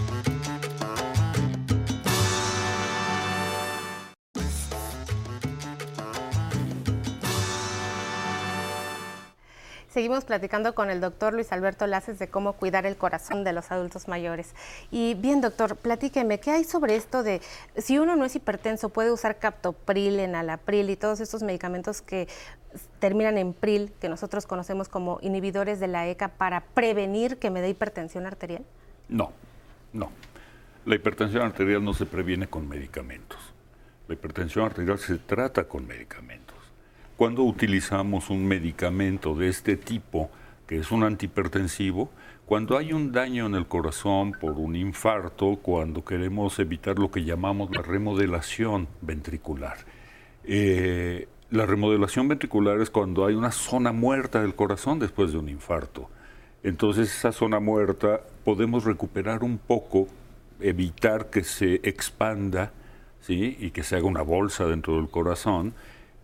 Seguimos 9.91 10.25
platicando 10.25 10.73
con 10.73 10.89
el 10.89 11.01
doctor 11.01 11.35
Luis 11.35 11.51
Alberto 11.51 11.89
Laces 11.89 12.21
de 12.21 12.29
cómo 12.29 12.53
cuidar 12.53 12.87
el 12.87 12.97
corazón 12.97 13.43
de 13.43 13.53
los 13.53 13.73
adultos 13.73 14.07
mayores. 14.07 14.55
Y 14.93 15.15
bien, 15.15 15.41
doctor, 15.41 15.75
platíqueme, 15.75 16.39
¿qué 16.39 16.53
hay 16.53 16.63
sobre 16.63 16.95
esto 16.95 17.25
de 17.25 17.41
si 17.77 17.99
uno 17.99 18.15
no 18.15 18.25
es 18.25 18.37
hipertenso, 18.37 18.91
puede 18.91 19.11
usar 19.11 19.41
captopril, 19.41 20.21
enalapril 20.21 20.91
y 20.91 20.97
todos 20.97 21.19
estos 21.19 21.43
medicamentos 21.43 22.03
que 22.03 22.29
terminan 23.01 23.37
en 23.37 23.53
pril, 23.53 23.93
que 24.01 24.09
nosotros 24.09 24.47
conocemos 24.47 24.89
como 24.89 25.19
inhibidores 25.23 25.81
de 25.81 25.89
la 25.89 26.07
ECA, 26.07 26.29
para 26.29 26.61
prevenir 26.61 27.39
que 27.39 27.51
me 27.51 27.61
dé 27.61 27.71
hipertensión 27.71 28.27
arterial? 28.27 28.65
No, 29.09 29.33
no. 29.93 30.13
La 30.87 30.95
hipertensión 30.95 31.43
arterial 31.43 31.85
no 31.85 31.95
se 31.95 32.07
previene 32.07 32.47
con 32.47 32.69
medicamentos. 32.69 33.41
La 34.07 34.15
hipertensión 34.15 34.67
arterial 34.67 35.01
se 35.01 35.19
trata 35.19 35.65
con 35.65 35.85
medicamentos 35.89 36.40
cuando 37.21 37.43
utilizamos 37.43 38.31
un 38.31 38.47
medicamento 38.47 39.35
de 39.35 39.49
este 39.49 39.77
tipo, 39.77 40.31
que 40.67 40.79
es 40.79 40.91
un 40.91 41.05
antihipertensivo, 41.05 42.09
cuando 42.47 42.79
hay 42.79 42.95
un 42.95 43.13
daño 43.13 43.45
en 43.45 43.55
el 43.57 43.67
corazón 43.67 44.33
por 44.33 44.53
un 44.53 44.75
infarto, 44.75 45.59
cuando 45.61 46.03
queremos 46.03 46.59
evitar 46.59 46.99
lo 46.99 47.11
que 47.11 47.23
llamamos 47.23 47.77
la 47.77 47.83
remodelación 47.83 48.89
ventricular. 49.03 49.77
Eh, 50.45 51.29
la 51.51 51.67
remodelación 51.67 52.27
ventricular 52.27 52.81
es 52.81 52.89
cuando 52.89 53.27
hay 53.27 53.35
una 53.35 53.53
zona 53.53 53.93
muerta 53.93 54.41
del 54.41 54.55
corazón 54.55 54.99
después 54.99 55.31
de 55.33 55.37
un 55.37 55.51
infarto. 55.51 56.09
Entonces 56.63 57.15
esa 57.15 57.33
zona 57.33 57.61
muerta 57.61 58.23
podemos 58.47 58.85
recuperar 58.85 59.45
un 59.45 59.59
poco, 59.59 60.09
evitar 60.59 61.29
que 61.29 61.45
se 61.45 61.83
expanda 61.83 62.73
¿sí? 63.21 63.59
y 63.61 63.73
que 63.73 63.83
se 63.83 63.97
haga 63.97 64.07
una 64.07 64.23
bolsa 64.23 64.65
dentro 64.65 64.97
del 64.97 65.11
corazón 65.11 65.75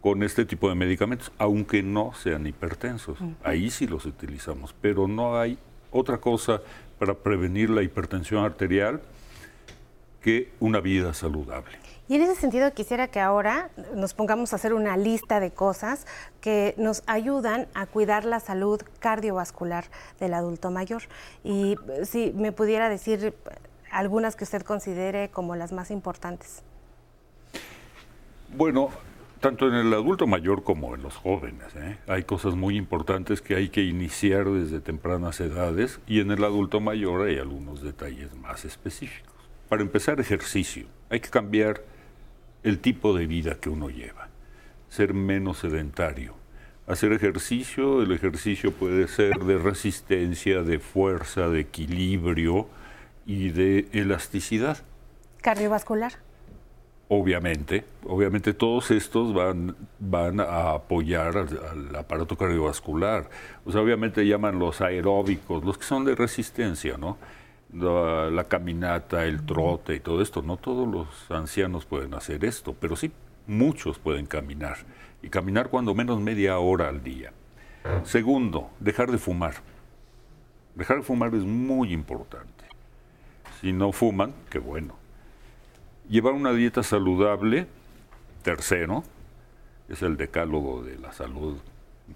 con 0.06 0.22
este 0.22 0.44
tipo 0.44 0.68
de 0.68 0.76
medicamentos, 0.76 1.32
aunque 1.36 1.82
no 1.82 2.12
sean 2.14 2.46
hipertensos. 2.46 3.18
Ahí 3.42 3.70
sí 3.70 3.88
los 3.88 4.06
utilizamos, 4.06 4.72
pero 4.80 5.08
no 5.08 5.36
hay 5.36 5.58
otra 5.90 6.18
cosa 6.18 6.62
para 7.00 7.14
prevenir 7.14 7.70
la 7.70 7.82
hipertensión 7.82 8.44
arterial 8.44 9.00
que 10.20 10.52
una 10.60 10.78
vida 10.78 11.12
saludable. 11.12 11.76
Y 12.06 12.14
en 12.14 12.22
ese 12.22 12.36
sentido 12.36 12.72
quisiera 12.72 13.08
que 13.08 13.18
ahora 13.18 13.70
nos 13.96 14.14
pongamos 14.14 14.52
a 14.52 14.56
hacer 14.56 14.74
una 14.74 14.96
lista 14.96 15.40
de 15.40 15.50
cosas 15.50 16.06
que 16.40 16.76
nos 16.78 17.02
ayudan 17.08 17.66
a 17.74 17.86
cuidar 17.86 18.24
la 18.24 18.38
salud 18.38 18.80
cardiovascular 19.00 19.86
del 20.20 20.34
adulto 20.34 20.70
mayor. 20.70 21.02
Y 21.42 21.74
si 22.04 22.30
me 22.30 22.52
pudiera 22.52 22.88
decir 22.88 23.34
algunas 23.90 24.36
que 24.36 24.44
usted 24.44 24.62
considere 24.62 25.30
como 25.30 25.56
las 25.56 25.72
más 25.72 25.90
importantes. 25.90 26.62
Bueno, 28.56 28.90
tanto 29.46 29.68
en 29.68 29.74
el 29.74 29.94
adulto 29.94 30.26
mayor 30.26 30.64
como 30.64 30.96
en 30.96 31.04
los 31.04 31.14
jóvenes. 31.14 31.68
¿eh? 31.76 31.98
Hay 32.08 32.24
cosas 32.24 32.56
muy 32.56 32.76
importantes 32.76 33.40
que 33.40 33.54
hay 33.54 33.68
que 33.68 33.84
iniciar 33.84 34.46
desde 34.46 34.80
tempranas 34.80 35.38
edades 35.38 36.00
y 36.08 36.18
en 36.18 36.32
el 36.32 36.42
adulto 36.42 36.80
mayor 36.80 37.28
hay 37.28 37.38
algunos 37.38 37.80
detalles 37.80 38.34
más 38.34 38.64
específicos. 38.64 39.32
Para 39.68 39.82
empezar, 39.82 40.18
ejercicio. 40.18 40.88
Hay 41.10 41.20
que 41.20 41.30
cambiar 41.30 41.84
el 42.64 42.80
tipo 42.80 43.16
de 43.16 43.28
vida 43.28 43.60
que 43.60 43.68
uno 43.68 43.88
lleva, 43.88 44.30
ser 44.88 45.14
menos 45.14 45.58
sedentario. 45.58 46.34
Hacer 46.88 47.12
ejercicio, 47.12 48.02
el 48.02 48.10
ejercicio 48.10 48.72
puede 48.72 49.06
ser 49.06 49.38
de 49.44 49.58
resistencia, 49.58 50.62
de 50.62 50.80
fuerza, 50.80 51.48
de 51.50 51.60
equilibrio 51.60 52.66
y 53.24 53.50
de 53.50 53.86
elasticidad. 53.92 54.78
Cardiovascular. 55.40 56.25
Obviamente, 57.08 57.84
obviamente 58.04 58.52
todos 58.52 58.90
estos 58.90 59.32
van, 59.32 59.76
van 60.00 60.40
a 60.40 60.72
apoyar 60.72 61.36
al, 61.36 61.94
aparato 61.94 62.36
cardiovascular. 62.36 63.30
O 63.64 63.70
sea, 63.70 63.80
obviamente 63.80 64.26
llaman 64.26 64.58
los 64.58 64.80
aeróbicos, 64.80 65.64
los 65.64 65.78
que 65.78 65.84
son 65.84 66.04
de 66.04 66.16
resistencia, 66.16 66.96
¿no? 66.98 67.16
La, 67.72 68.44
caminata, 68.44 69.24
el 69.24 69.46
trote 69.46 69.94
y 69.94 70.00
todo 70.00 70.20
esto. 70.20 70.42
No 70.42 70.56
todos 70.56 70.88
los 70.88 71.30
ancianos 71.30 71.86
pueden 71.86 72.12
hacer 72.14 72.44
esto, 72.44 72.74
pero 72.74 72.96
sí 72.96 73.12
muchos 73.46 74.00
pueden 74.00 74.26
caminar. 74.26 74.78
Y 75.22 75.28
caminar 75.28 75.68
cuando 75.68 75.94
menos 75.94 76.20
media 76.20 76.58
hora 76.58 76.88
al 76.88 77.04
día. 77.04 77.32
Segundo, 78.02 78.70
dejar 78.80 79.12
de 79.12 79.18
fumar. 79.18 79.54
Dejar 80.74 80.96
de 80.98 81.02
fumar 81.04 81.32
es 81.36 81.44
muy 81.44 81.92
importante. 81.92 82.64
Si 83.60 83.72
no 83.72 83.92
fuman, 83.92 84.34
qué 84.50 84.58
bueno. 84.58 85.05
Llevar 86.08 86.34
una 86.34 86.52
dieta 86.52 86.84
saludable, 86.84 87.66
tercero, 88.42 89.02
es 89.88 90.02
el 90.02 90.16
decálogo 90.16 90.84
de 90.84 90.98
la 90.98 91.12
salud 91.12 91.58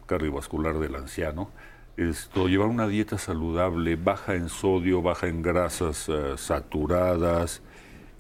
cardiovascular 0.07 0.79
del 0.79 0.95
anciano. 0.95 1.51
Esto, 1.97 2.47
llevar 2.47 2.69
una 2.69 2.87
dieta 2.87 3.19
saludable, 3.19 3.97
baja 3.97 4.37
en 4.37 4.49
sodio, 4.49 5.03
baja 5.03 5.27
en 5.27 5.43
grasas 5.43 6.09
eh, 6.09 6.35
saturadas 6.37 7.63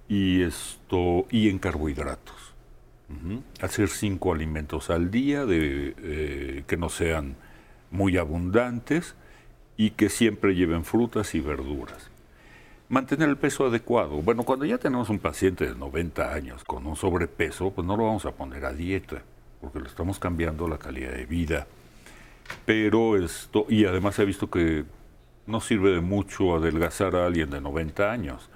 y, 0.08 0.42
esto, 0.42 1.26
y 1.30 1.48
en 1.48 1.58
carbohidratos. 1.58 2.36
Hacer 3.60 3.88
cinco 3.88 4.32
alimentos 4.32 4.88
al 4.88 5.10
día 5.10 5.44
de, 5.44 5.94
eh, 5.98 6.64
que 6.66 6.76
no 6.76 6.88
sean 6.88 7.36
muy 7.90 8.16
abundantes 8.16 9.16
y 9.76 9.90
que 9.90 10.08
siempre 10.08 10.54
lleven 10.54 10.84
frutas 10.84 11.34
y 11.34 11.40
verduras. 11.40 12.10
Mantener 12.90 13.28
el 13.28 13.36
peso 13.36 13.66
adecuado. 13.66 14.20
Bueno, 14.20 14.42
cuando 14.42 14.64
ya 14.64 14.76
tenemos 14.76 15.10
un 15.10 15.20
paciente 15.20 15.64
de 15.64 15.76
90 15.76 16.34
años 16.34 16.64
con 16.64 16.88
un 16.88 16.96
sobrepeso, 16.96 17.70
pues 17.70 17.86
no 17.86 17.96
lo 17.96 18.06
vamos 18.06 18.26
a 18.26 18.32
poner 18.32 18.64
a 18.64 18.72
dieta, 18.72 19.22
porque 19.60 19.78
le 19.78 19.86
estamos 19.86 20.18
cambiando 20.18 20.66
la 20.66 20.76
calidad 20.76 21.12
de 21.12 21.24
vida. 21.24 21.68
Pero 22.66 23.16
esto, 23.16 23.64
y 23.68 23.84
además 23.84 24.18
ha 24.18 24.24
visto 24.24 24.50
que 24.50 24.84
no 25.46 25.60
sirve 25.60 25.92
de 25.92 26.00
mucho 26.00 26.56
adelgazar 26.56 27.14
a 27.14 27.26
alguien 27.26 27.50
de 27.50 27.60
90 27.60 28.10
años, 28.10 28.50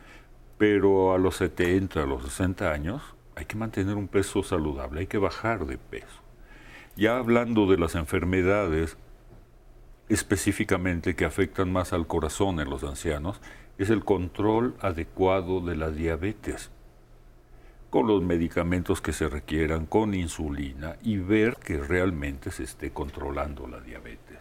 pero 0.59 1.15
a 1.15 1.19
los 1.19 1.37
70, 1.37 2.03
a 2.03 2.07
los 2.07 2.25
60 2.25 2.73
años, 2.73 3.03
hay 3.37 3.45
que 3.45 3.55
mantener 3.55 3.95
un 3.95 4.09
peso 4.09 4.43
saludable, 4.43 5.03
hay 5.03 5.07
que 5.07 5.19
bajar 5.19 5.65
de 5.65 5.79
peso. 5.79 6.23
Ya 6.97 7.19
hablando 7.19 7.71
de 7.71 7.79
las 7.79 7.95
enfermedades 7.95 8.97
específicamente 10.09 11.15
que 11.15 11.25
afectan 11.25 11.73
más 11.73 11.93
al 11.93 12.09
corazón 12.09 12.59
en 12.59 12.69
los 12.69 12.83
ancianos, 12.83 13.41
es 13.79 13.91
el 13.91 14.05
control 14.05 14.75
adecuado 14.81 15.61
de 15.61 15.77
la 15.77 15.91
diabetes, 15.91 16.71
con 17.91 18.07
los 18.07 18.23
medicamentos 18.23 19.01
que 19.01 19.13
se 19.13 19.29
requieran, 19.29 19.87
con 19.87 20.15
insulina 20.15 20.97
y 21.03 21.17
ver 21.19 21.57
que 21.57 21.79
realmente 21.79 22.51
se 22.51 22.65
esté 22.65 22.91
controlando 22.91 23.67
la 23.67 23.81
diabetes. 23.81 24.39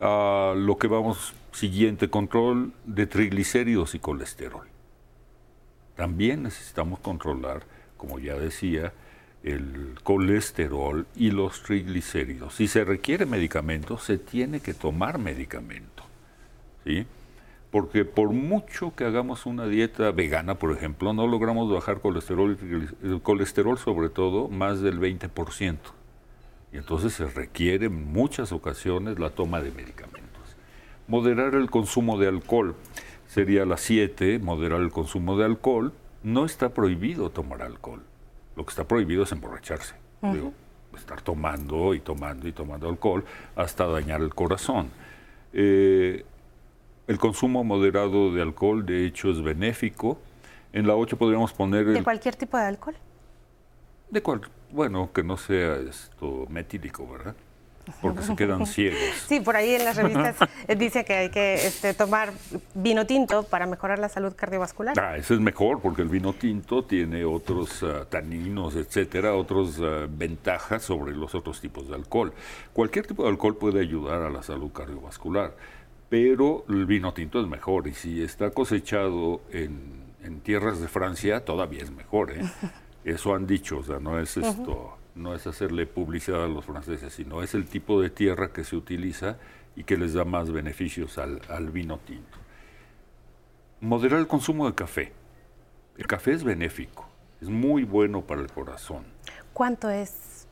Ah, 0.00 0.54
lo 0.56 0.76
que 0.76 0.86
vamos 0.86 1.34
siguiente, 1.52 2.10
control 2.10 2.72
de 2.84 3.06
triglicéridos 3.06 3.94
y 3.94 3.98
colesterol. 3.98 4.66
También 5.96 6.42
necesitamos 6.42 6.98
controlar 7.00 7.64
como 7.96 8.18
ya 8.18 8.34
decía, 8.34 8.92
el 9.42 9.94
colesterol 10.02 11.06
y 11.14 11.30
los 11.30 11.62
triglicéridos. 11.62 12.54
Si 12.54 12.68
se 12.68 12.84
requiere 12.84 13.26
medicamento, 13.26 13.98
se 13.98 14.18
tiene 14.18 14.60
que 14.60 14.74
tomar 14.74 15.18
medicamento. 15.18 16.04
¿sí? 16.84 17.06
Porque 17.70 18.04
por 18.04 18.30
mucho 18.30 18.94
que 18.94 19.04
hagamos 19.04 19.44
una 19.44 19.66
dieta 19.66 20.10
vegana, 20.12 20.54
por 20.54 20.72
ejemplo, 20.72 21.12
no 21.12 21.26
logramos 21.26 21.72
bajar 21.72 22.00
colesterol, 22.00 22.56
el 23.02 23.20
colesterol 23.22 23.76
sobre 23.78 24.08
todo, 24.08 24.48
más 24.48 24.80
del 24.80 25.00
20%. 25.00 25.76
Y 26.72 26.78
entonces 26.78 27.12
se 27.12 27.26
requiere 27.26 27.86
en 27.86 28.12
muchas 28.12 28.52
ocasiones 28.52 29.18
la 29.18 29.30
toma 29.30 29.60
de 29.60 29.72
medicamentos. 29.72 30.56
Moderar 31.08 31.54
el 31.54 31.70
consumo 31.70 32.18
de 32.18 32.28
alcohol. 32.28 32.74
Sería 33.26 33.64
la 33.64 33.76
7, 33.76 34.38
moderar 34.38 34.80
el 34.80 34.90
consumo 34.90 35.36
de 35.36 35.44
alcohol 35.44 35.92
no 36.22 36.44
está 36.44 36.70
prohibido 36.70 37.30
tomar 37.30 37.62
alcohol. 37.62 38.02
Lo 38.56 38.64
que 38.64 38.70
está 38.70 38.84
prohibido 38.84 39.22
es 39.22 39.32
emborracharse. 39.32 39.94
estar 40.96 41.20
tomando 41.20 41.94
y 41.94 42.00
tomando 42.00 42.48
y 42.48 42.52
tomando 42.52 42.88
alcohol 42.88 43.24
hasta 43.54 43.86
dañar 43.86 44.22
el 44.22 44.34
corazón. 44.34 44.90
Eh, 45.52 46.24
el 47.06 47.18
consumo 47.18 47.64
moderado 47.64 48.32
de 48.32 48.42
alcohol, 48.42 48.84
de 48.84 49.06
hecho, 49.06 49.30
es 49.30 49.42
benéfico. 49.42 50.18
En 50.72 50.86
la 50.86 50.96
8 50.96 51.16
podríamos 51.16 51.52
poner... 51.52 51.86
¿De 51.86 52.02
cualquier 52.02 52.36
tipo 52.36 52.56
de 52.56 52.64
alcohol? 52.64 52.96
De 54.10 54.22
cual, 54.22 54.40
bueno, 54.70 55.10
que 55.12 55.22
no 55.22 55.36
sea 55.36 55.76
esto 55.76 56.46
metílico, 56.48 57.08
¿verdad? 57.08 57.34
porque 58.00 58.22
se 58.22 58.36
quedan 58.36 58.66
ciegos. 58.66 59.00
Sí, 59.26 59.40
por 59.40 59.56
ahí 59.56 59.74
en 59.74 59.84
las 59.84 59.96
revistas 59.96 60.36
dice 60.78 61.04
que 61.04 61.14
hay 61.14 61.30
que 61.30 61.54
este, 61.54 61.94
tomar 61.94 62.32
vino 62.74 63.06
tinto 63.06 63.44
para 63.44 63.66
mejorar 63.66 63.98
la 63.98 64.08
salud 64.08 64.34
cardiovascular. 64.34 64.98
Ah, 64.98 65.16
eso 65.16 65.34
es 65.34 65.40
mejor 65.40 65.80
porque 65.80 66.02
el 66.02 66.08
vino 66.08 66.32
tinto 66.32 66.84
tiene 66.84 67.24
otros 67.24 67.82
uh, 67.82 68.04
taninos, 68.08 68.76
etcétera, 68.76 69.34
otras 69.34 69.78
uh, 69.78 70.08
ventajas 70.08 70.82
sobre 70.82 71.14
los 71.14 71.34
otros 71.34 71.60
tipos 71.60 71.88
de 71.88 71.94
alcohol. 71.94 72.32
Cualquier 72.72 73.06
tipo 73.06 73.22
de 73.22 73.30
alcohol 73.30 73.56
puede 73.56 73.80
ayudar 73.80 74.22
a 74.22 74.30
la 74.30 74.42
salud 74.42 74.72
cardiovascular, 74.72 75.54
pero 76.08 76.64
el 76.68 76.86
vino 76.86 77.12
tinto 77.12 77.40
es 77.40 77.46
mejor 77.46 77.88
y 77.88 77.94
si 77.94 78.22
está 78.22 78.50
cosechado 78.50 79.42
en, 79.50 80.06
tierras 80.42 80.80
de 80.80 80.88
Francia 80.88 81.44
todavía 81.44 81.82
es 81.82 81.90
mejor. 81.90 82.32
¿eh? 82.32 82.42
Eso 83.04 83.34
han 83.34 83.46
dicho, 83.46 83.78
o 83.78 83.82
sea, 83.82 84.00
no 84.00 84.18
es 84.18 84.36
esto 84.36 84.96
no 85.16 85.34
es 85.34 85.46
hacerle 85.46 85.86
publicidad 85.86 86.44
a 86.44 86.48
los 86.48 86.64
franceses, 86.64 87.12
sino 87.12 87.42
es 87.42 87.54
el 87.54 87.66
tipo 87.66 88.00
de 88.00 88.10
tierra 88.10 88.52
que 88.52 88.64
se 88.64 88.76
utiliza 88.76 89.38
y 89.74 89.84
que 89.84 89.96
les 89.96 90.14
da 90.14 90.24
más 90.24 90.50
beneficios 90.50 91.18
al, 91.18 91.70
vino 91.70 91.98
tinto. 91.98 92.38
Moderar 93.80 94.20
el 94.20 94.26
consumo 94.26 94.66
de 94.66 94.74
café. 94.74 95.12
El 95.96 96.06
café 96.06 96.32
es 96.32 96.44
benéfico, 96.44 97.08
es 97.40 97.48
muy 97.48 97.84
bueno 97.84 98.22
para 98.22 98.42
el 98.42 98.52
corazón. 98.52 99.04
¿Cuánto 99.54 99.88
es? 99.88 100.46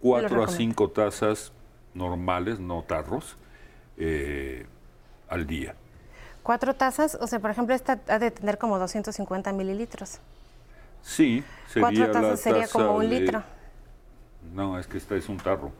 Cuatro 0.00 0.44
a 0.44 0.48
cinco 0.48 0.90
tazas 0.90 1.52
normales, 1.94 2.60
no 2.60 2.82
tarros, 2.82 3.36
eh, 3.98 4.66
al 5.28 5.46
día. 5.46 5.74
¿Cuatro 6.42 6.74
tazas? 6.74 7.16
O 7.20 7.26
sea, 7.26 7.40
por 7.40 7.50
ejemplo, 7.50 7.74
esta 7.74 8.00
ha 8.08 8.18
de 8.18 8.30
tener 8.30 8.58
como 8.58 8.78
250 8.78 9.52
mililitros. 9.52 10.18
Sí, 11.02 11.44
sería 11.68 11.88
Cuatro 11.88 12.10
tazas 12.10 12.40
sería 12.40 12.68
como 12.68 12.96
un 12.96 13.08
litro. 13.08 13.42
No, 14.54 14.78
es 14.78 14.86
que 14.86 14.98
esta 14.98 15.14
es 15.16 15.28
un 15.28 15.36
tarro. 15.36 15.72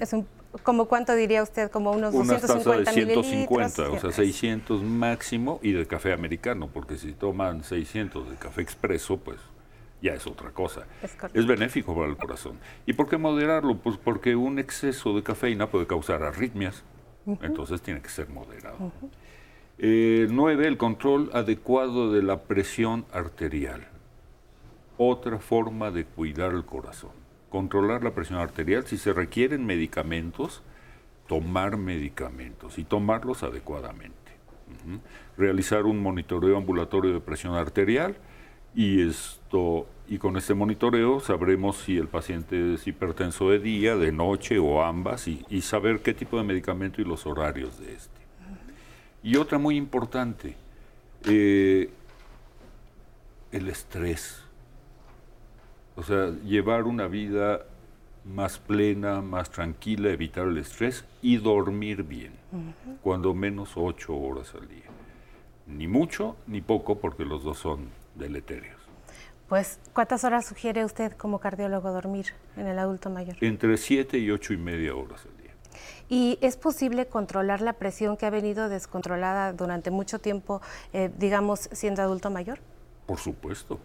Es 0.00 0.12
un, 0.12 0.26
¿Como 0.62 0.86
cuánto 0.86 1.14
diría 1.14 1.42
usted? 1.42 1.70
¿Como 1.70 1.92
unos 1.92 2.14
Una 2.14 2.34
250 2.34 2.84
taza 2.84 3.00
de 3.00 3.06
150, 3.06 3.90
o 3.90 4.00
sea, 4.00 4.12
600 4.12 4.82
máximo 4.82 5.60
y 5.62 5.72
de 5.72 5.86
café 5.86 6.12
americano, 6.12 6.68
porque 6.72 6.96
si 6.96 7.12
toman 7.12 7.64
600 7.64 8.30
de 8.30 8.36
café 8.36 8.62
expreso, 8.62 9.18
pues 9.18 9.38
ya 10.02 10.14
es 10.14 10.26
otra 10.26 10.50
cosa. 10.50 10.86
Es, 11.34 11.46
benéfico 11.46 11.94
para 11.94 12.08
el 12.08 12.16
corazón. 12.16 12.58
¿Y 12.86 12.92
por 12.92 13.08
qué 13.08 13.16
moderarlo? 13.16 13.76
Pues 13.78 13.96
porque 13.96 14.36
un 14.36 14.58
exceso 14.58 15.14
de 15.14 15.22
cafeína 15.22 15.68
puede 15.70 15.86
causar 15.86 16.22
arritmias, 16.22 16.82
entonces 17.42 17.82
tiene 17.82 18.00
que 18.00 18.08
ser 18.08 18.28
moderado. 18.28 18.92
Eh, 19.78 20.26
nueve, 20.30 20.66
el 20.66 20.76
control 20.76 21.30
adecuado 21.32 22.12
de 22.12 22.22
la 22.22 22.42
presión 22.42 23.04
arterial. 23.12 23.88
Otra 24.96 25.38
forma 25.38 25.90
de 25.90 26.04
cuidar 26.04 26.52
el 26.52 26.64
corazón 26.64 27.26
controlar 27.56 28.04
la 28.04 28.14
presión 28.14 28.38
arterial, 28.38 28.84
si 28.86 28.98
se 28.98 29.14
requieren 29.14 29.64
medicamentos, 29.64 30.62
tomar 31.26 31.78
medicamentos 31.78 32.78
y 32.78 32.84
tomarlos 32.84 33.42
adecuadamente. 33.42 34.14
Realizar 35.38 35.84
un 35.84 36.00
monitoreo 36.02 36.56
ambulatorio 36.56 37.14
de 37.14 37.20
presión 37.20 37.54
arterial 37.54 38.16
y 38.74 39.08
esto 39.08 39.86
y 40.08 40.18
con 40.18 40.36
este 40.36 40.54
monitoreo 40.54 41.20
sabremos 41.20 41.76
si 41.76 41.96
el 41.96 42.08
paciente 42.08 42.74
es 42.74 42.86
hipertenso 42.86 43.50
de 43.50 43.58
día, 43.58 43.96
de 43.96 44.12
noche 44.12 44.58
o 44.58 44.82
ambas 44.82 45.28
y, 45.28 45.60
saber 45.60 46.00
qué 46.00 46.14
tipo 46.14 46.36
de 46.36 46.44
medicamento 46.44 47.00
y 47.00 47.04
los 47.04 47.26
horarios 47.26 47.78
de 47.80 47.94
este. 47.94 48.20
Y 49.22 49.36
otra 49.36 49.58
muy 49.58 49.76
importante, 49.76 50.54
eh, 51.24 51.90
el 53.50 53.68
estrés 53.68 54.46
o 55.96 56.02
sea, 56.02 56.30
llevar 56.44 56.84
una 56.84 57.08
vida 57.08 57.64
más 58.24 58.58
plena, 58.58 59.22
más 59.22 59.50
tranquila, 59.50 60.10
evitar 60.10 60.46
el 60.46 60.58
estrés 60.58 61.06
y 61.22 61.38
dormir 61.38 62.02
bien, 62.02 62.32
cuando 63.02 63.34
menos 63.34 63.72
ocho 63.76 64.14
horas 64.14 64.54
al 64.54 64.68
día. 64.68 64.84
Ni 65.66 65.88
mucho 65.88 66.36
ni 66.46 66.60
poco, 66.60 66.98
porque 66.98 67.24
los 67.24 67.42
dos 67.42 67.58
son 67.58 67.88
deleterios. 68.14 68.75
Pues, 69.48 69.78
¿cuántas 69.92 70.24
horas 70.24 70.44
sugiere 70.46 70.84
usted 70.84 71.12
como 71.12 71.38
cardiólogo 71.38 71.92
dormir 71.92 72.26
en 72.56 72.66
el 72.66 72.78
adulto 72.78 73.10
mayor? 73.10 73.36
Entre 73.40 73.76
siete 73.76 74.18
y 74.18 74.30
ocho 74.30 74.52
y 74.52 74.56
media 74.56 74.94
horas 74.94 75.24
al 75.24 75.36
día. 75.40 75.52
¿Y 76.08 76.38
es 76.40 76.56
posible 76.56 77.06
controlar 77.06 77.60
la 77.60 77.74
presión 77.74 78.16
que 78.16 78.26
ha 78.26 78.30
venido 78.30 78.68
descontrolada 78.68 79.52
durante 79.52 79.90
mucho 79.92 80.18
tiempo, 80.18 80.62
eh, 80.92 81.10
digamos, 81.16 81.68
siendo 81.72 82.02
adulto 82.02 82.28
mayor? 82.28 82.58
Por 83.06 83.18
supuesto. 83.18 83.78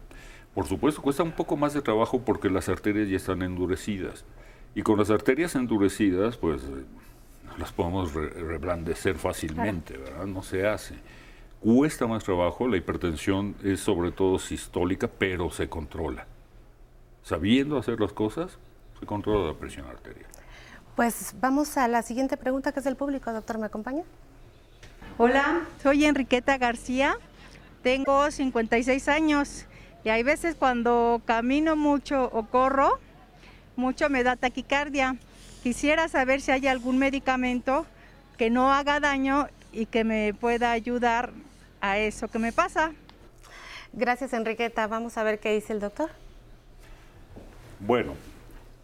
Por 0.56 0.66
supuesto, 0.66 1.02
cuesta 1.02 1.22
un 1.22 1.32
poco 1.32 1.56
más 1.56 1.74
de 1.74 1.82
trabajo 1.82 2.22
porque 2.22 2.50
las 2.50 2.68
arterias 2.68 3.08
ya 3.08 3.18
están 3.18 3.44
endurecidas. 3.44 4.26
Y 4.74 4.82
con 4.82 4.98
las 4.98 5.12
arterias 5.12 5.54
endurecidas, 5.54 6.38
pues 6.38 6.64
eh, 6.64 6.86
las 7.60 7.72
podemos 7.72 8.14
reblandecer 8.14 9.16
fácilmente, 9.16 9.96
¿verdad? 9.96 10.26
No 10.26 10.42
se 10.42 10.66
hace. 10.68 10.96
Cuesta 11.62 12.08
más 12.08 12.24
trabajo, 12.24 12.68
la 12.68 12.78
hipertensión 12.78 13.56
es 13.64 13.82
sobre 13.82 14.12
todo 14.12 14.40
sistólica, 14.40 15.08
pero 15.08 15.52
se 15.52 15.70
controla. 15.70 16.26
Sabiendo 17.22 17.78
hacer 17.78 18.00
las 18.00 18.14
cosas, 18.14 18.58
se 19.00 19.06
controla 19.06 19.52
la 19.52 19.54
presión 19.54 19.86
arterial. 19.86 20.26
Pues 20.96 21.36
vamos 21.40 21.78
a 21.78 21.88
la 21.88 22.02
siguiente 22.02 22.36
pregunta 22.36 22.72
que 22.72 22.80
es 22.80 22.86
del 22.86 22.96
público. 22.96 23.32
Doctor, 23.32 23.60
¿me 23.60 23.68
acompaña? 23.68 24.02
Hola, 25.20 25.68
soy 25.84 26.06
Enriqueta 26.06 26.58
García 26.58 27.18
Tengo 27.84 28.32
56 28.32 29.08
años 29.08 29.68
y 30.04 30.10
hay 30.10 30.24
veces 30.24 30.56
cuando 30.56 31.22
camino 31.26 31.76
mucho 31.76 32.26
o 32.34 32.48
corro, 32.48 32.98
mucho 33.76 34.10
me 34.10 34.24
da 34.24 34.36
taquicardia. 34.36 35.16
Quisiera 35.62 36.08
saber 36.08 36.42
si 36.42 36.50
hay 36.50 36.66
algún 36.66 36.98
medicamento 36.98 37.86
que 38.40 38.50
no 38.50 38.74
haga 38.74 39.00
daño 39.00 39.48
y 39.72 39.86
que 39.86 40.04
me 40.04 40.34
pueda 40.34 40.72
ayudar 40.72 41.32
a 41.82 41.98
eso 41.98 42.28
que 42.28 42.40
me 42.40 42.52
pasa. 42.52 42.94
Gracias, 43.94 44.34
Enriqueta. 44.34 44.88
Vamos 44.88 45.18
a 45.18 45.24
ver 45.24 45.40
qué 45.40 45.54
dice 45.54 45.74
el 45.74 45.80
doctor. 45.80 46.10
Bueno, 47.80 48.14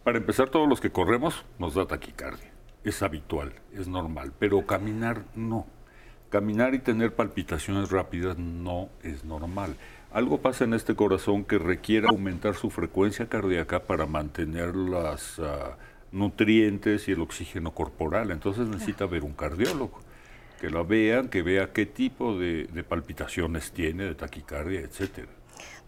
para 0.04 0.18
empezar, 0.18 0.48
todos 0.48 0.68
los 0.68 0.80
que 0.80 0.90
corremos 0.90 1.44
nos 1.58 1.74
da 1.74 1.86
taquicardia. 1.86 2.50
Es 2.84 3.02
habitual, 3.02 3.52
es 3.74 3.88
normal, 3.88 4.32
pero 4.38 4.66
caminar 4.66 5.22
no. 5.34 5.66
Caminar 6.30 6.74
y 6.74 6.78
tener 6.78 7.14
palpitaciones 7.14 7.90
rápidas 7.90 8.38
no 8.38 8.88
es 9.02 9.24
normal. 9.24 9.76
Algo 10.10 10.38
pasa 10.38 10.64
en 10.64 10.74
este 10.74 10.94
corazón 10.94 11.44
que 11.44 11.58
requiere 11.58 12.08
aumentar 12.08 12.54
su 12.54 12.70
frecuencia 12.70 13.28
cardíaca 13.28 13.80
para 13.80 14.06
mantener 14.06 14.74
los 14.74 15.38
ah, 15.38 15.76
nutrientes 16.12 17.08
y 17.08 17.12
el 17.12 17.20
oxígeno 17.20 17.72
corporal. 17.72 18.30
Entonces 18.30 18.66
necesita 18.66 19.06
ver 19.06 19.24
un 19.24 19.32
cardiólogo, 19.32 20.00
que 20.60 20.70
la 20.70 20.82
vean, 20.82 21.28
que 21.28 21.42
vea 21.42 21.72
qué 21.72 21.86
tipo 21.86 22.38
de, 22.38 22.64
de 22.64 22.84
palpitaciones 22.84 23.72
tiene, 23.72 24.04
de 24.04 24.14
taquicardia, 24.14 24.80
etcétera. 24.80 25.37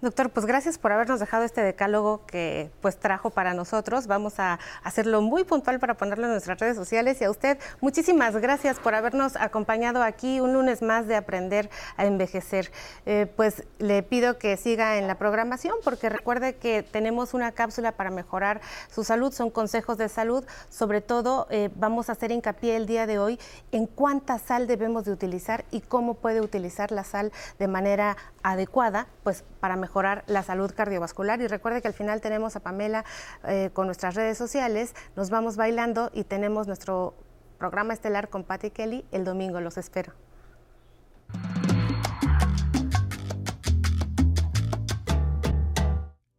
Doctor, 0.02 0.30
pues 0.30 0.46
gracias 0.46 0.78
por 0.78 0.92
habernos 0.92 1.20
dejado 1.20 1.44
este 1.44 1.60
decálogo 1.60 2.24
que 2.24 2.70
pues 2.80 2.98
trajo 2.98 3.28
para 3.28 3.52
nosotros. 3.52 4.06
Vamos 4.06 4.40
a 4.40 4.58
hacerlo 4.82 5.20
muy 5.20 5.44
puntual 5.44 5.78
para 5.78 5.92
ponerlo 5.92 6.24
en 6.24 6.30
nuestras 6.30 6.58
redes 6.58 6.74
sociales 6.74 7.20
y 7.20 7.24
a 7.24 7.30
usted 7.30 7.58
muchísimas 7.82 8.34
gracias 8.34 8.78
por 8.78 8.94
habernos 8.94 9.36
acompañado 9.36 10.02
aquí 10.02 10.40
un 10.40 10.54
lunes 10.54 10.80
más 10.80 11.06
de 11.06 11.16
aprender 11.16 11.68
a 11.98 12.06
envejecer. 12.06 12.72
Eh, 13.04 13.30
pues 13.36 13.64
le 13.78 14.02
pido 14.02 14.38
que 14.38 14.56
siga 14.56 14.96
en 14.96 15.06
la 15.06 15.16
programación 15.16 15.74
porque 15.84 16.08
recuerde 16.08 16.56
que 16.56 16.82
tenemos 16.82 17.34
una 17.34 17.52
cápsula 17.52 17.92
para 17.92 18.08
mejorar 18.10 18.62
su 18.90 19.04
salud, 19.04 19.34
son 19.34 19.50
consejos 19.50 19.98
de 19.98 20.08
salud. 20.08 20.46
Sobre 20.70 21.02
todo 21.02 21.46
eh, 21.50 21.68
vamos 21.74 22.08
a 22.08 22.12
hacer 22.12 22.32
hincapié 22.32 22.76
el 22.76 22.86
día 22.86 23.06
de 23.06 23.18
hoy 23.18 23.38
en 23.70 23.86
cuánta 23.86 24.38
sal 24.38 24.66
debemos 24.66 25.04
de 25.04 25.12
utilizar 25.12 25.66
y 25.70 25.82
cómo 25.82 26.14
puede 26.14 26.40
utilizar 26.40 26.90
la 26.90 27.04
sal 27.04 27.32
de 27.58 27.68
manera 27.68 28.16
adecuada, 28.42 29.06
pues 29.22 29.44
para 29.60 29.76
mejorar 29.76 29.89
la 30.26 30.42
salud 30.42 30.72
cardiovascular. 30.74 31.40
Y 31.40 31.46
recuerde 31.46 31.83
que 31.83 31.88
al 31.88 31.94
final 31.94 32.20
tenemos 32.20 32.57
a 32.57 32.61
Pamela 32.61 33.05
eh, 33.44 33.70
con 33.72 33.87
nuestras 33.87 34.14
redes 34.14 34.38
sociales, 34.38 34.94
nos 35.16 35.31
vamos 35.31 35.57
bailando 35.57 36.11
y 36.14 36.24
tenemos 36.24 36.66
nuestro 36.66 37.14
programa 37.59 37.92
estelar 37.92 38.29
con 38.29 38.44
Patty 38.44 38.70
Kelly 38.70 39.05
el 39.12 39.24
domingo. 39.24 39.61
Los 39.61 39.76
espero. 39.76 40.12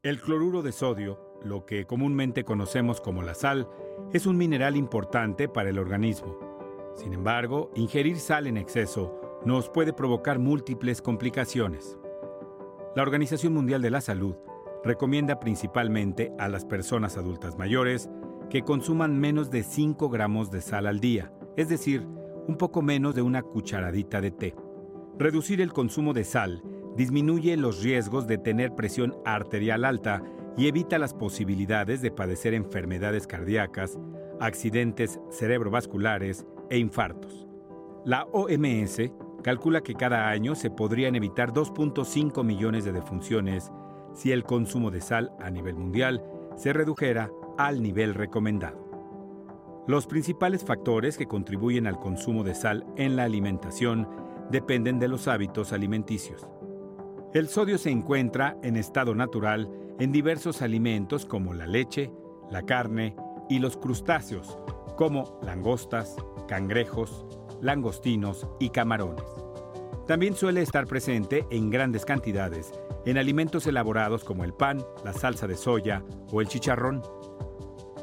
El 0.03 0.19
cloruro 0.19 0.63
de 0.63 0.71
sodio, 0.71 1.39
lo 1.43 1.67
que 1.67 1.85
comúnmente 1.85 2.43
conocemos 2.43 2.99
como 2.99 3.21
la 3.21 3.35
sal, 3.35 3.69
es 4.13 4.25
un 4.25 4.35
mineral 4.35 4.75
importante 4.75 5.47
para 5.47 5.69
el 5.69 5.77
organismo. 5.77 6.39
Sin 6.95 7.13
embargo, 7.13 7.71
ingerir 7.75 8.19
sal 8.19 8.47
en 8.47 8.57
exceso 8.57 9.39
nos 9.45 9.69
puede 9.69 9.93
provocar 9.93 10.39
múltiples 10.39 11.01
complicaciones. 11.01 11.97
La 12.93 13.03
Organización 13.03 13.53
Mundial 13.53 13.81
de 13.81 13.89
la 13.89 14.01
Salud 14.01 14.35
recomienda 14.83 15.39
principalmente 15.39 16.33
a 16.37 16.49
las 16.49 16.65
personas 16.65 17.15
adultas 17.15 17.57
mayores 17.57 18.09
que 18.49 18.63
consuman 18.63 19.17
menos 19.17 19.49
de 19.49 19.63
5 19.63 20.09
gramos 20.09 20.51
de 20.51 20.59
sal 20.59 20.85
al 20.87 20.99
día, 20.99 21.31
es 21.55 21.69
decir, 21.69 22.05
un 22.49 22.57
poco 22.57 22.81
menos 22.81 23.15
de 23.15 23.21
una 23.21 23.43
cucharadita 23.43 24.19
de 24.19 24.31
té. 24.31 24.55
Reducir 25.17 25.61
el 25.61 25.71
consumo 25.71 26.11
de 26.11 26.25
sal 26.25 26.63
disminuye 26.97 27.55
los 27.55 27.81
riesgos 27.81 28.27
de 28.27 28.37
tener 28.37 28.75
presión 28.75 29.15
arterial 29.23 29.85
alta 29.85 30.21
y 30.57 30.67
evita 30.67 30.99
las 30.99 31.13
posibilidades 31.13 32.01
de 32.01 32.11
padecer 32.11 32.53
enfermedades 32.53 33.25
cardíacas, 33.25 33.97
accidentes 34.41 35.21
cerebrovasculares 35.29 36.45
e 36.69 36.77
infartos. 36.77 37.47
La 38.03 38.25
OMS 38.33 38.99
calcula 39.41 39.81
que 39.81 39.95
cada 39.95 40.29
año 40.29 40.55
se 40.55 40.69
podrían 40.69 41.15
evitar 41.15 41.51
2.5 41.53 42.43
millones 42.43 42.85
de 42.85 42.91
defunciones 42.91 43.71
si 44.13 44.31
el 44.31 44.43
consumo 44.43 44.91
de 44.91 45.01
sal 45.01 45.31
a 45.39 45.49
nivel 45.49 45.75
mundial 45.75 46.23
se 46.55 46.73
redujera 46.73 47.31
al 47.57 47.81
nivel 47.81 48.13
recomendado. 48.13 48.81
Los 49.87 50.05
principales 50.05 50.63
factores 50.63 51.17
que 51.17 51.27
contribuyen 51.27 51.87
al 51.87 51.99
consumo 51.99 52.43
de 52.43 52.53
sal 52.53 52.85
en 52.97 53.15
la 53.15 53.23
alimentación 53.23 54.07
dependen 54.49 54.99
de 54.99 55.07
los 55.07 55.27
hábitos 55.27 55.73
alimenticios. 55.73 56.47
El 57.33 57.47
sodio 57.47 57.77
se 57.77 57.89
encuentra 57.89 58.57
en 58.61 58.75
estado 58.75 59.15
natural 59.15 59.69
en 59.99 60.11
diversos 60.11 60.61
alimentos 60.61 61.25
como 61.25 61.53
la 61.53 61.65
leche, 61.65 62.11
la 62.49 62.63
carne 62.63 63.15
y 63.49 63.59
los 63.59 63.77
crustáceos, 63.77 64.57
como 64.97 65.39
langostas, 65.41 66.15
cangrejos, 66.47 67.25
langostinos 67.61 68.47
y 68.59 68.69
camarones. 68.69 69.25
También 70.07 70.35
suele 70.35 70.61
estar 70.61 70.87
presente 70.87 71.45
en 71.49 71.69
grandes 71.69 72.05
cantidades 72.05 72.73
en 73.05 73.17
alimentos 73.17 73.65
elaborados 73.67 74.23
como 74.23 74.43
el 74.43 74.53
pan, 74.53 74.85
la 75.03 75.13
salsa 75.13 75.47
de 75.47 75.55
soya 75.55 76.03
o 76.31 76.41
el 76.41 76.47
chicharrón. 76.47 77.01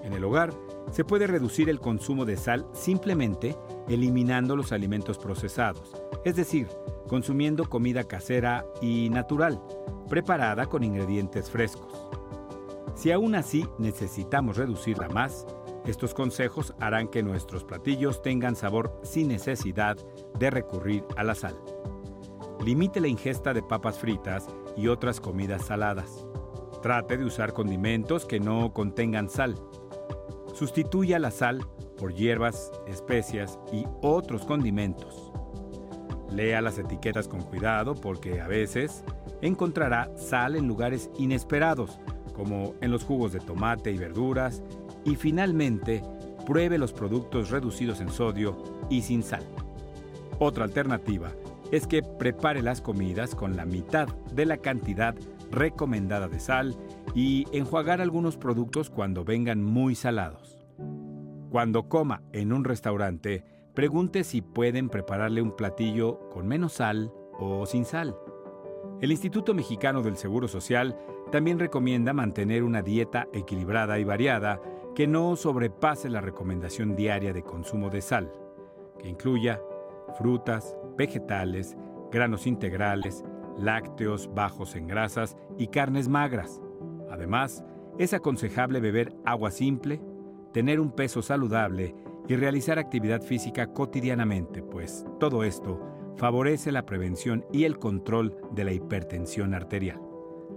En 0.03 0.13
el 0.13 0.25
hogar 0.25 0.53
se 0.91 1.05
puede 1.05 1.27
reducir 1.27 1.69
el 1.69 1.81
consumo 1.81 2.25
de 2.25 2.37
sal 2.37 2.67
simplemente 2.73 3.57
eliminando 3.89 4.57
los 4.57 4.73
alimentos 4.73 5.19
procesados, 5.19 5.95
es 6.25 6.37
decir, 6.37 6.69
consumiendo 7.09 7.69
comida 7.69 8.05
casera 8.05 8.67
y 8.81 9.11
natural, 9.11 9.63
preparada 10.09 10.67
con 10.67 10.83
ingredientes 10.83 11.51
frescos. 11.51 11.93
Si 12.95 13.13
aún 13.13 13.35
así 13.35 13.67
necesitamos 13.79 14.57
reducirla 14.57 15.09
más, 15.09 15.47
estos 15.89 16.13
consejos 16.13 16.75
harán 16.81 17.09
que 17.09 17.23
nuestros 17.23 17.65
platillos 17.65 18.21
tengan 18.21 18.57
sabor 18.57 19.01
sin 19.03 19.29
necesidad 19.29 19.97
de 20.39 20.51
recurrir 20.51 21.03
a 21.17 21.25
la 21.25 21.35
sal. 21.35 21.59
Limite 22.63 23.01
la 23.01 23.09
ingesta 23.09 23.55
de 23.55 23.63
papas 23.63 23.99
fritas 23.99 24.47
y 24.77 24.89
otras 24.89 25.19
comidas 25.19 25.65
saladas. 25.65 26.27
Trate 26.83 27.17
de 27.17 27.25
usar 27.25 27.55
condimentos 27.55 28.27
que 28.27 28.39
no 28.39 28.75
contengan 28.75 29.31
sal. 29.31 29.55
Sustituya 30.53 31.19
la 31.19 31.31
sal 31.31 31.67
por 31.97 32.13
hierbas, 32.13 32.71
especias 32.87 33.59
y 33.73 33.87
otros 34.03 34.45
condimentos. 34.45 35.33
Lea 36.31 36.61
las 36.61 36.77
etiquetas 36.77 37.29
con 37.29 37.41
cuidado 37.41 37.95
porque 37.95 38.43
a 38.43 38.47
veces 38.47 39.05
encontrará 39.41 40.11
sal 40.19 40.55
en 40.55 40.69
lugares 40.69 41.11
inesperados, 41.17 41.99
como 42.35 42.75
en 42.83 42.91
los 42.91 43.05
jugos 43.05 43.33
de 43.33 43.41
tomate 43.41 43.91
y 43.91 43.97
verduras, 43.97 44.63
y 45.05 45.17
finalmente, 45.17 46.03
pruebe 46.47 46.79
los 46.79 46.93
productos 46.93 47.51
reducidos 47.51 48.01
en 48.01 48.11
sodio 48.11 48.57
y 48.89 49.03
sin 49.03 49.23
sal. 49.23 49.45
Otra 50.39 50.65
alternativa 50.65 51.33
es 51.71 51.87
que 51.87 52.03
prepare 52.03 52.63
las 52.63 52.81
comidas 52.81 53.35
con 53.35 53.57
la 53.57 53.67
mitad 53.67 54.09
de 54.33 54.47
la 54.47 54.57
cantidad 54.57 55.15
recomendada 55.51 56.29
de 56.29 56.41
sal 56.41 56.77
y 57.15 57.47
enjuagar 57.53 58.01
algunos 58.01 58.37
productos 58.37 58.91
cuando 58.91 59.25
vengan 59.25 59.63
muy 59.63 59.95
salados. 59.95 60.57
Cuando 61.51 61.89
coma 61.89 62.23
en 62.33 62.53
un 62.53 62.65
restaurante, 62.65 63.45
pregunte 63.75 64.25
si 64.25 64.43
pueden 64.43 64.89
prepararle 64.89 65.43
un 65.43 65.57
platillo 65.57 66.29
con 66.31 66.47
menos 66.47 66.75
sal 66.75 67.13
o 67.39 67.67
sin 67.67 67.85
sal. 67.85 68.17
El 69.01 69.13
Instituto 69.13 69.55
Mexicano 69.55 70.03
del 70.03 70.17
Seguro 70.17 70.49
Social 70.49 70.97
también 71.31 71.59
recomienda 71.59 72.13
mantener 72.13 72.65
una 72.65 72.83
dieta 72.83 73.29
equilibrada 73.33 73.99
y 73.99 74.05
variada 74.05 74.61
que 74.99 75.07
no 75.07 75.37
sobrepase 75.37 76.09
la 76.09 76.21
recomendación 76.21 76.97
diaria 76.97 77.33
de 77.33 77.45
consumo 77.45 77.89
de 77.89 78.01
sal, 78.01 78.33
que 78.99 79.09
incluya 79.09 79.61
frutas, 80.19 80.77
vegetales, 80.97 81.77
granos 82.11 82.49
integrales, 82.49 83.25
lácteos 83.57 84.29
bajos 84.35 84.75
en 84.75 84.89
grasas 84.89 85.37
y 85.57 85.69
carnes 85.69 86.09
magras. 86.09 86.61
Además, 87.13 87.65
es 87.97 88.13
aconsejable 88.13 88.81
beber 88.81 89.15
agua 89.25 89.53
simple, 89.53 90.03
tener 90.53 90.81
un 90.81 90.91
peso 90.91 91.23
saludable 91.23 91.95
y 92.27 92.35
realizar 92.35 92.81
actividad 92.81 93.23
física 93.23 93.73
cotidianamente, 93.73 94.65
pues 94.65 95.07
todo 95.21 95.45
esto 95.45 95.81
favorece 96.17 96.73
la 96.73 96.87
prevención 96.87 97.47
y 97.53 97.63
el 97.63 97.79
control 97.79 98.35
de 98.51 98.65
la 98.65 98.73
hipertensión 98.73 99.55
arterial. 99.55 100.03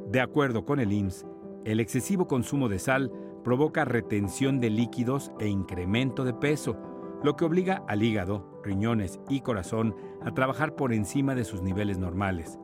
De 0.08 0.20
acuerdo 0.20 0.66
con 0.66 0.80
el 0.80 0.92
IMSS, 0.92 1.28
el 1.64 1.80
excesivo 1.80 2.26
consumo 2.26 2.70
de 2.70 2.80
sal 2.80 3.12
provoca 3.44 3.86
retención 3.86 4.60
de 4.60 4.70
líquidos 4.70 5.32
e 5.40 5.48
incremento 5.48 6.24
de 6.24 6.34
peso, 6.34 6.78
lo 7.24 7.36
que 7.36 7.46
obliga 7.46 7.84
al 7.88 8.04
hígado, 8.04 8.62
riñones 8.64 9.20
y 9.30 9.42
corazón 9.42 9.96
a 10.22 10.32
trabajar 10.32 10.76
por 10.76 10.94
encima 10.94 11.36
de 11.36 11.44
sus 11.44 11.62
niveles 11.62 11.98
normales, 11.98 12.60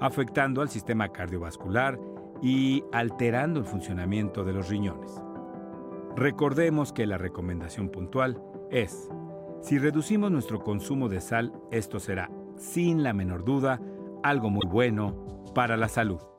afectando 0.00 0.62
al 0.62 0.68
sistema 0.68 1.10
cardiovascular 1.10 1.98
y 2.42 2.84
alterando 2.92 3.60
el 3.60 3.66
funcionamiento 3.66 4.44
de 4.44 4.52
los 4.52 4.68
riñones. 4.68 5.22
Recordemos 6.16 6.92
que 6.92 7.06
la 7.06 7.18
recomendación 7.18 7.88
puntual 7.88 8.42
es, 8.70 9.08
si 9.60 9.78
reducimos 9.78 10.30
nuestro 10.30 10.64
consumo 10.64 11.08
de 11.08 11.20
sal, 11.20 11.52
esto 11.70 12.00
será, 12.00 12.30
sin 12.56 13.02
la 13.02 13.12
menor 13.12 13.44
duda, 13.44 13.80
algo 14.22 14.50
muy 14.50 14.66
bueno 14.66 15.24
para 15.54 15.76
la 15.76 15.88
salud. 15.88 16.29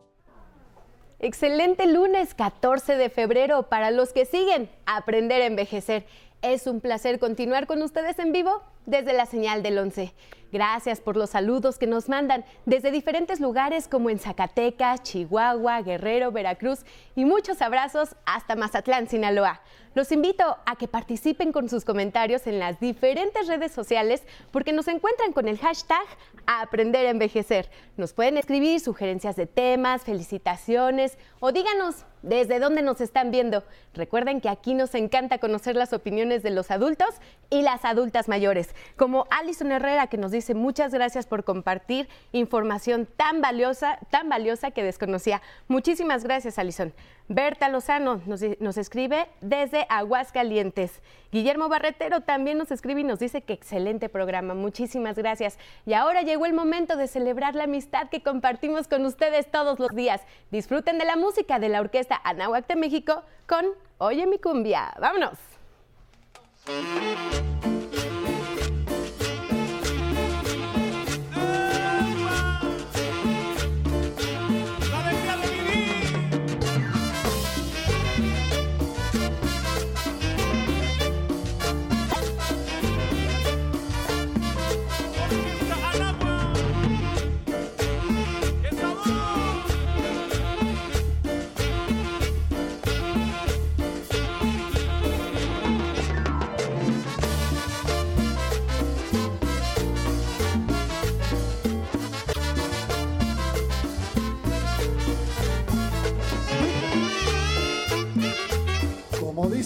Excelente 1.23 1.85
lunes 1.85 2.33
14 2.33 2.97
de 2.97 3.11
febrero 3.11 3.69
para 3.69 3.91
los 3.91 4.11
que 4.11 4.25
siguen 4.25 4.71
Aprender 4.87 5.43
a 5.43 5.45
Envejecer. 5.45 6.03
Es 6.41 6.65
un 6.65 6.81
placer 6.81 7.19
continuar 7.19 7.67
con 7.67 7.83
ustedes 7.83 8.17
en 8.17 8.31
vivo 8.31 8.63
desde 8.87 9.13
la 9.13 9.27
señal 9.27 9.61
del 9.61 9.77
11. 9.77 10.15
Gracias 10.51 10.99
por 10.99 11.15
los 11.15 11.29
saludos 11.29 11.77
que 11.77 11.87
nos 11.87 12.09
mandan 12.09 12.43
desde 12.65 12.91
diferentes 12.91 13.39
lugares 13.39 13.87
como 13.87 14.09
en 14.09 14.19
Zacatecas, 14.19 15.01
Chihuahua, 15.01 15.81
Guerrero, 15.81 16.31
Veracruz 16.31 16.85
y 17.15 17.23
muchos 17.23 17.61
abrazos 17.61 18.15
hasta 18.25 18.57
Mazatlán, 18.57 19.07
Sinaloa. 19.07 19.61
Los 19.93 20.11
invito 20.11 20.57
a 20.65 20.75
que 20.75 20.89
participen 20.89 21.53
con 21.53 21.69
sus 21.69 21.85
comentarios 21.85 22.47
en 22.47 22.59
las 22.59 22.79
diferentes 22.79 23.47
redes 23.47 23.71
sociales 23.71 24.23
porque 24.51 24.73
nos 24.73 24.89
encuentran 24.89 25.31
con 25.31 25.47
el 25.47 25.57
hashtag 25.57 26.05
Aprender 26.45 27.07
a 27.07 27.11
Envejecer. 27.11 27.69
Nos 27.95 28.13
pueden 28.13 28.37
escribir 28.37 28.81
sugerencias 28.81 29.37
de 29.37 29.47
temas, 29.47 30.03
felicitaciones 30.03 31.17
o 31.39 31.53
díganos 31.53 32.05
desde 32.21 32.59
dónde 32.59 32.81
nos 32.81 33.01
están 33.01 33.31
viendo. 33.31 33.63
Recuerden 33.93 34.41
que 34.41 34.49
aquí 34.49 34.73
nos 34.73 34.95
encanta 34.95 35.39
conocer 35.39 35.75
las 35.75 35.93
opiniones 35.93 36.43
de 36.43 36.51
los 36.51 36.71
adultos 36.71 37.09
y 37.49 37.61
las 37.61 37.85
adultas 37.85 38.27
mayores, 38.27 38.75
como 38.95 39.27
Alison 39.29 39.71
Herrera 39.71 40.07
que 40.07 40.17
nos 40.17 40.31
dice 40.31 40.53
muchas 40.55 40.93
gracias 40.93 41.25
por 41.25 41.43
compartir 41.43 42.07
información 42.31 43.07
tan 43.17 43.41
valiosa, 43.41 43.99
tan 44.09 44.29
valiosa 44.29 44.71
que 44.71 44.83
desconocía. 44.83 45.41
Muchísimas 45.67 46.23
gracias, 46.23 46.57
Alison. 46.59 46.93
Berta 47.27 47.69
Lozano 47.69 48.21
nos, 48.25 48.41
nos, 48.59 48.77
escribe 48.77 49.27
desde 49.39 49.85
Aguascalientes. 49.87 51.01
Guillermo 51.31 51.69
Barretero 51.69 52.21
también 52.21 52.57
nos 52.57 52.71
escribe 52.71 53.01
y 53.01 53.03
nos 53.05 53.19
dice 53.19 53.41
que 53.41 53.53
excelente 53.53 54.09
programa. 54.09 54.53
Muchísimas 54.53 55.15
gracias. 55.15 55.57
Y 55.85 55.93
ahora 55.93 56.23
llegó 56.23 56.45
el 56.45 56.51
momento 56.51 56.97
de 56.97 57.07
celebrar 57.07 57.55
la 57.55 57.63
amistad 57.65 58.09
que 58.09 58.21
compartimos 58.21 58.89
con 58.89 59.05
ustedes 59.05 59.49
todos 59.49 59.79
los 59.79 59.95
días. 59.95 60.21
Disfruten 60.51 60.97
de 60.97 61.05
la 61.05 61.15
música 61.15 61.57
de 61.57 61.69
la 61.69 61.79
Orquesta 61.79 62.10
entrevista 62.15 62.67
de 62.67 62.75
México 62.75 63.23
con 63.47 63.65
Oye 63.99 64.25
mi 64.27 64.39
cumbia. 64.39 64.93
¡Vámonos! 64.99 65.37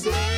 say 0.06 0.35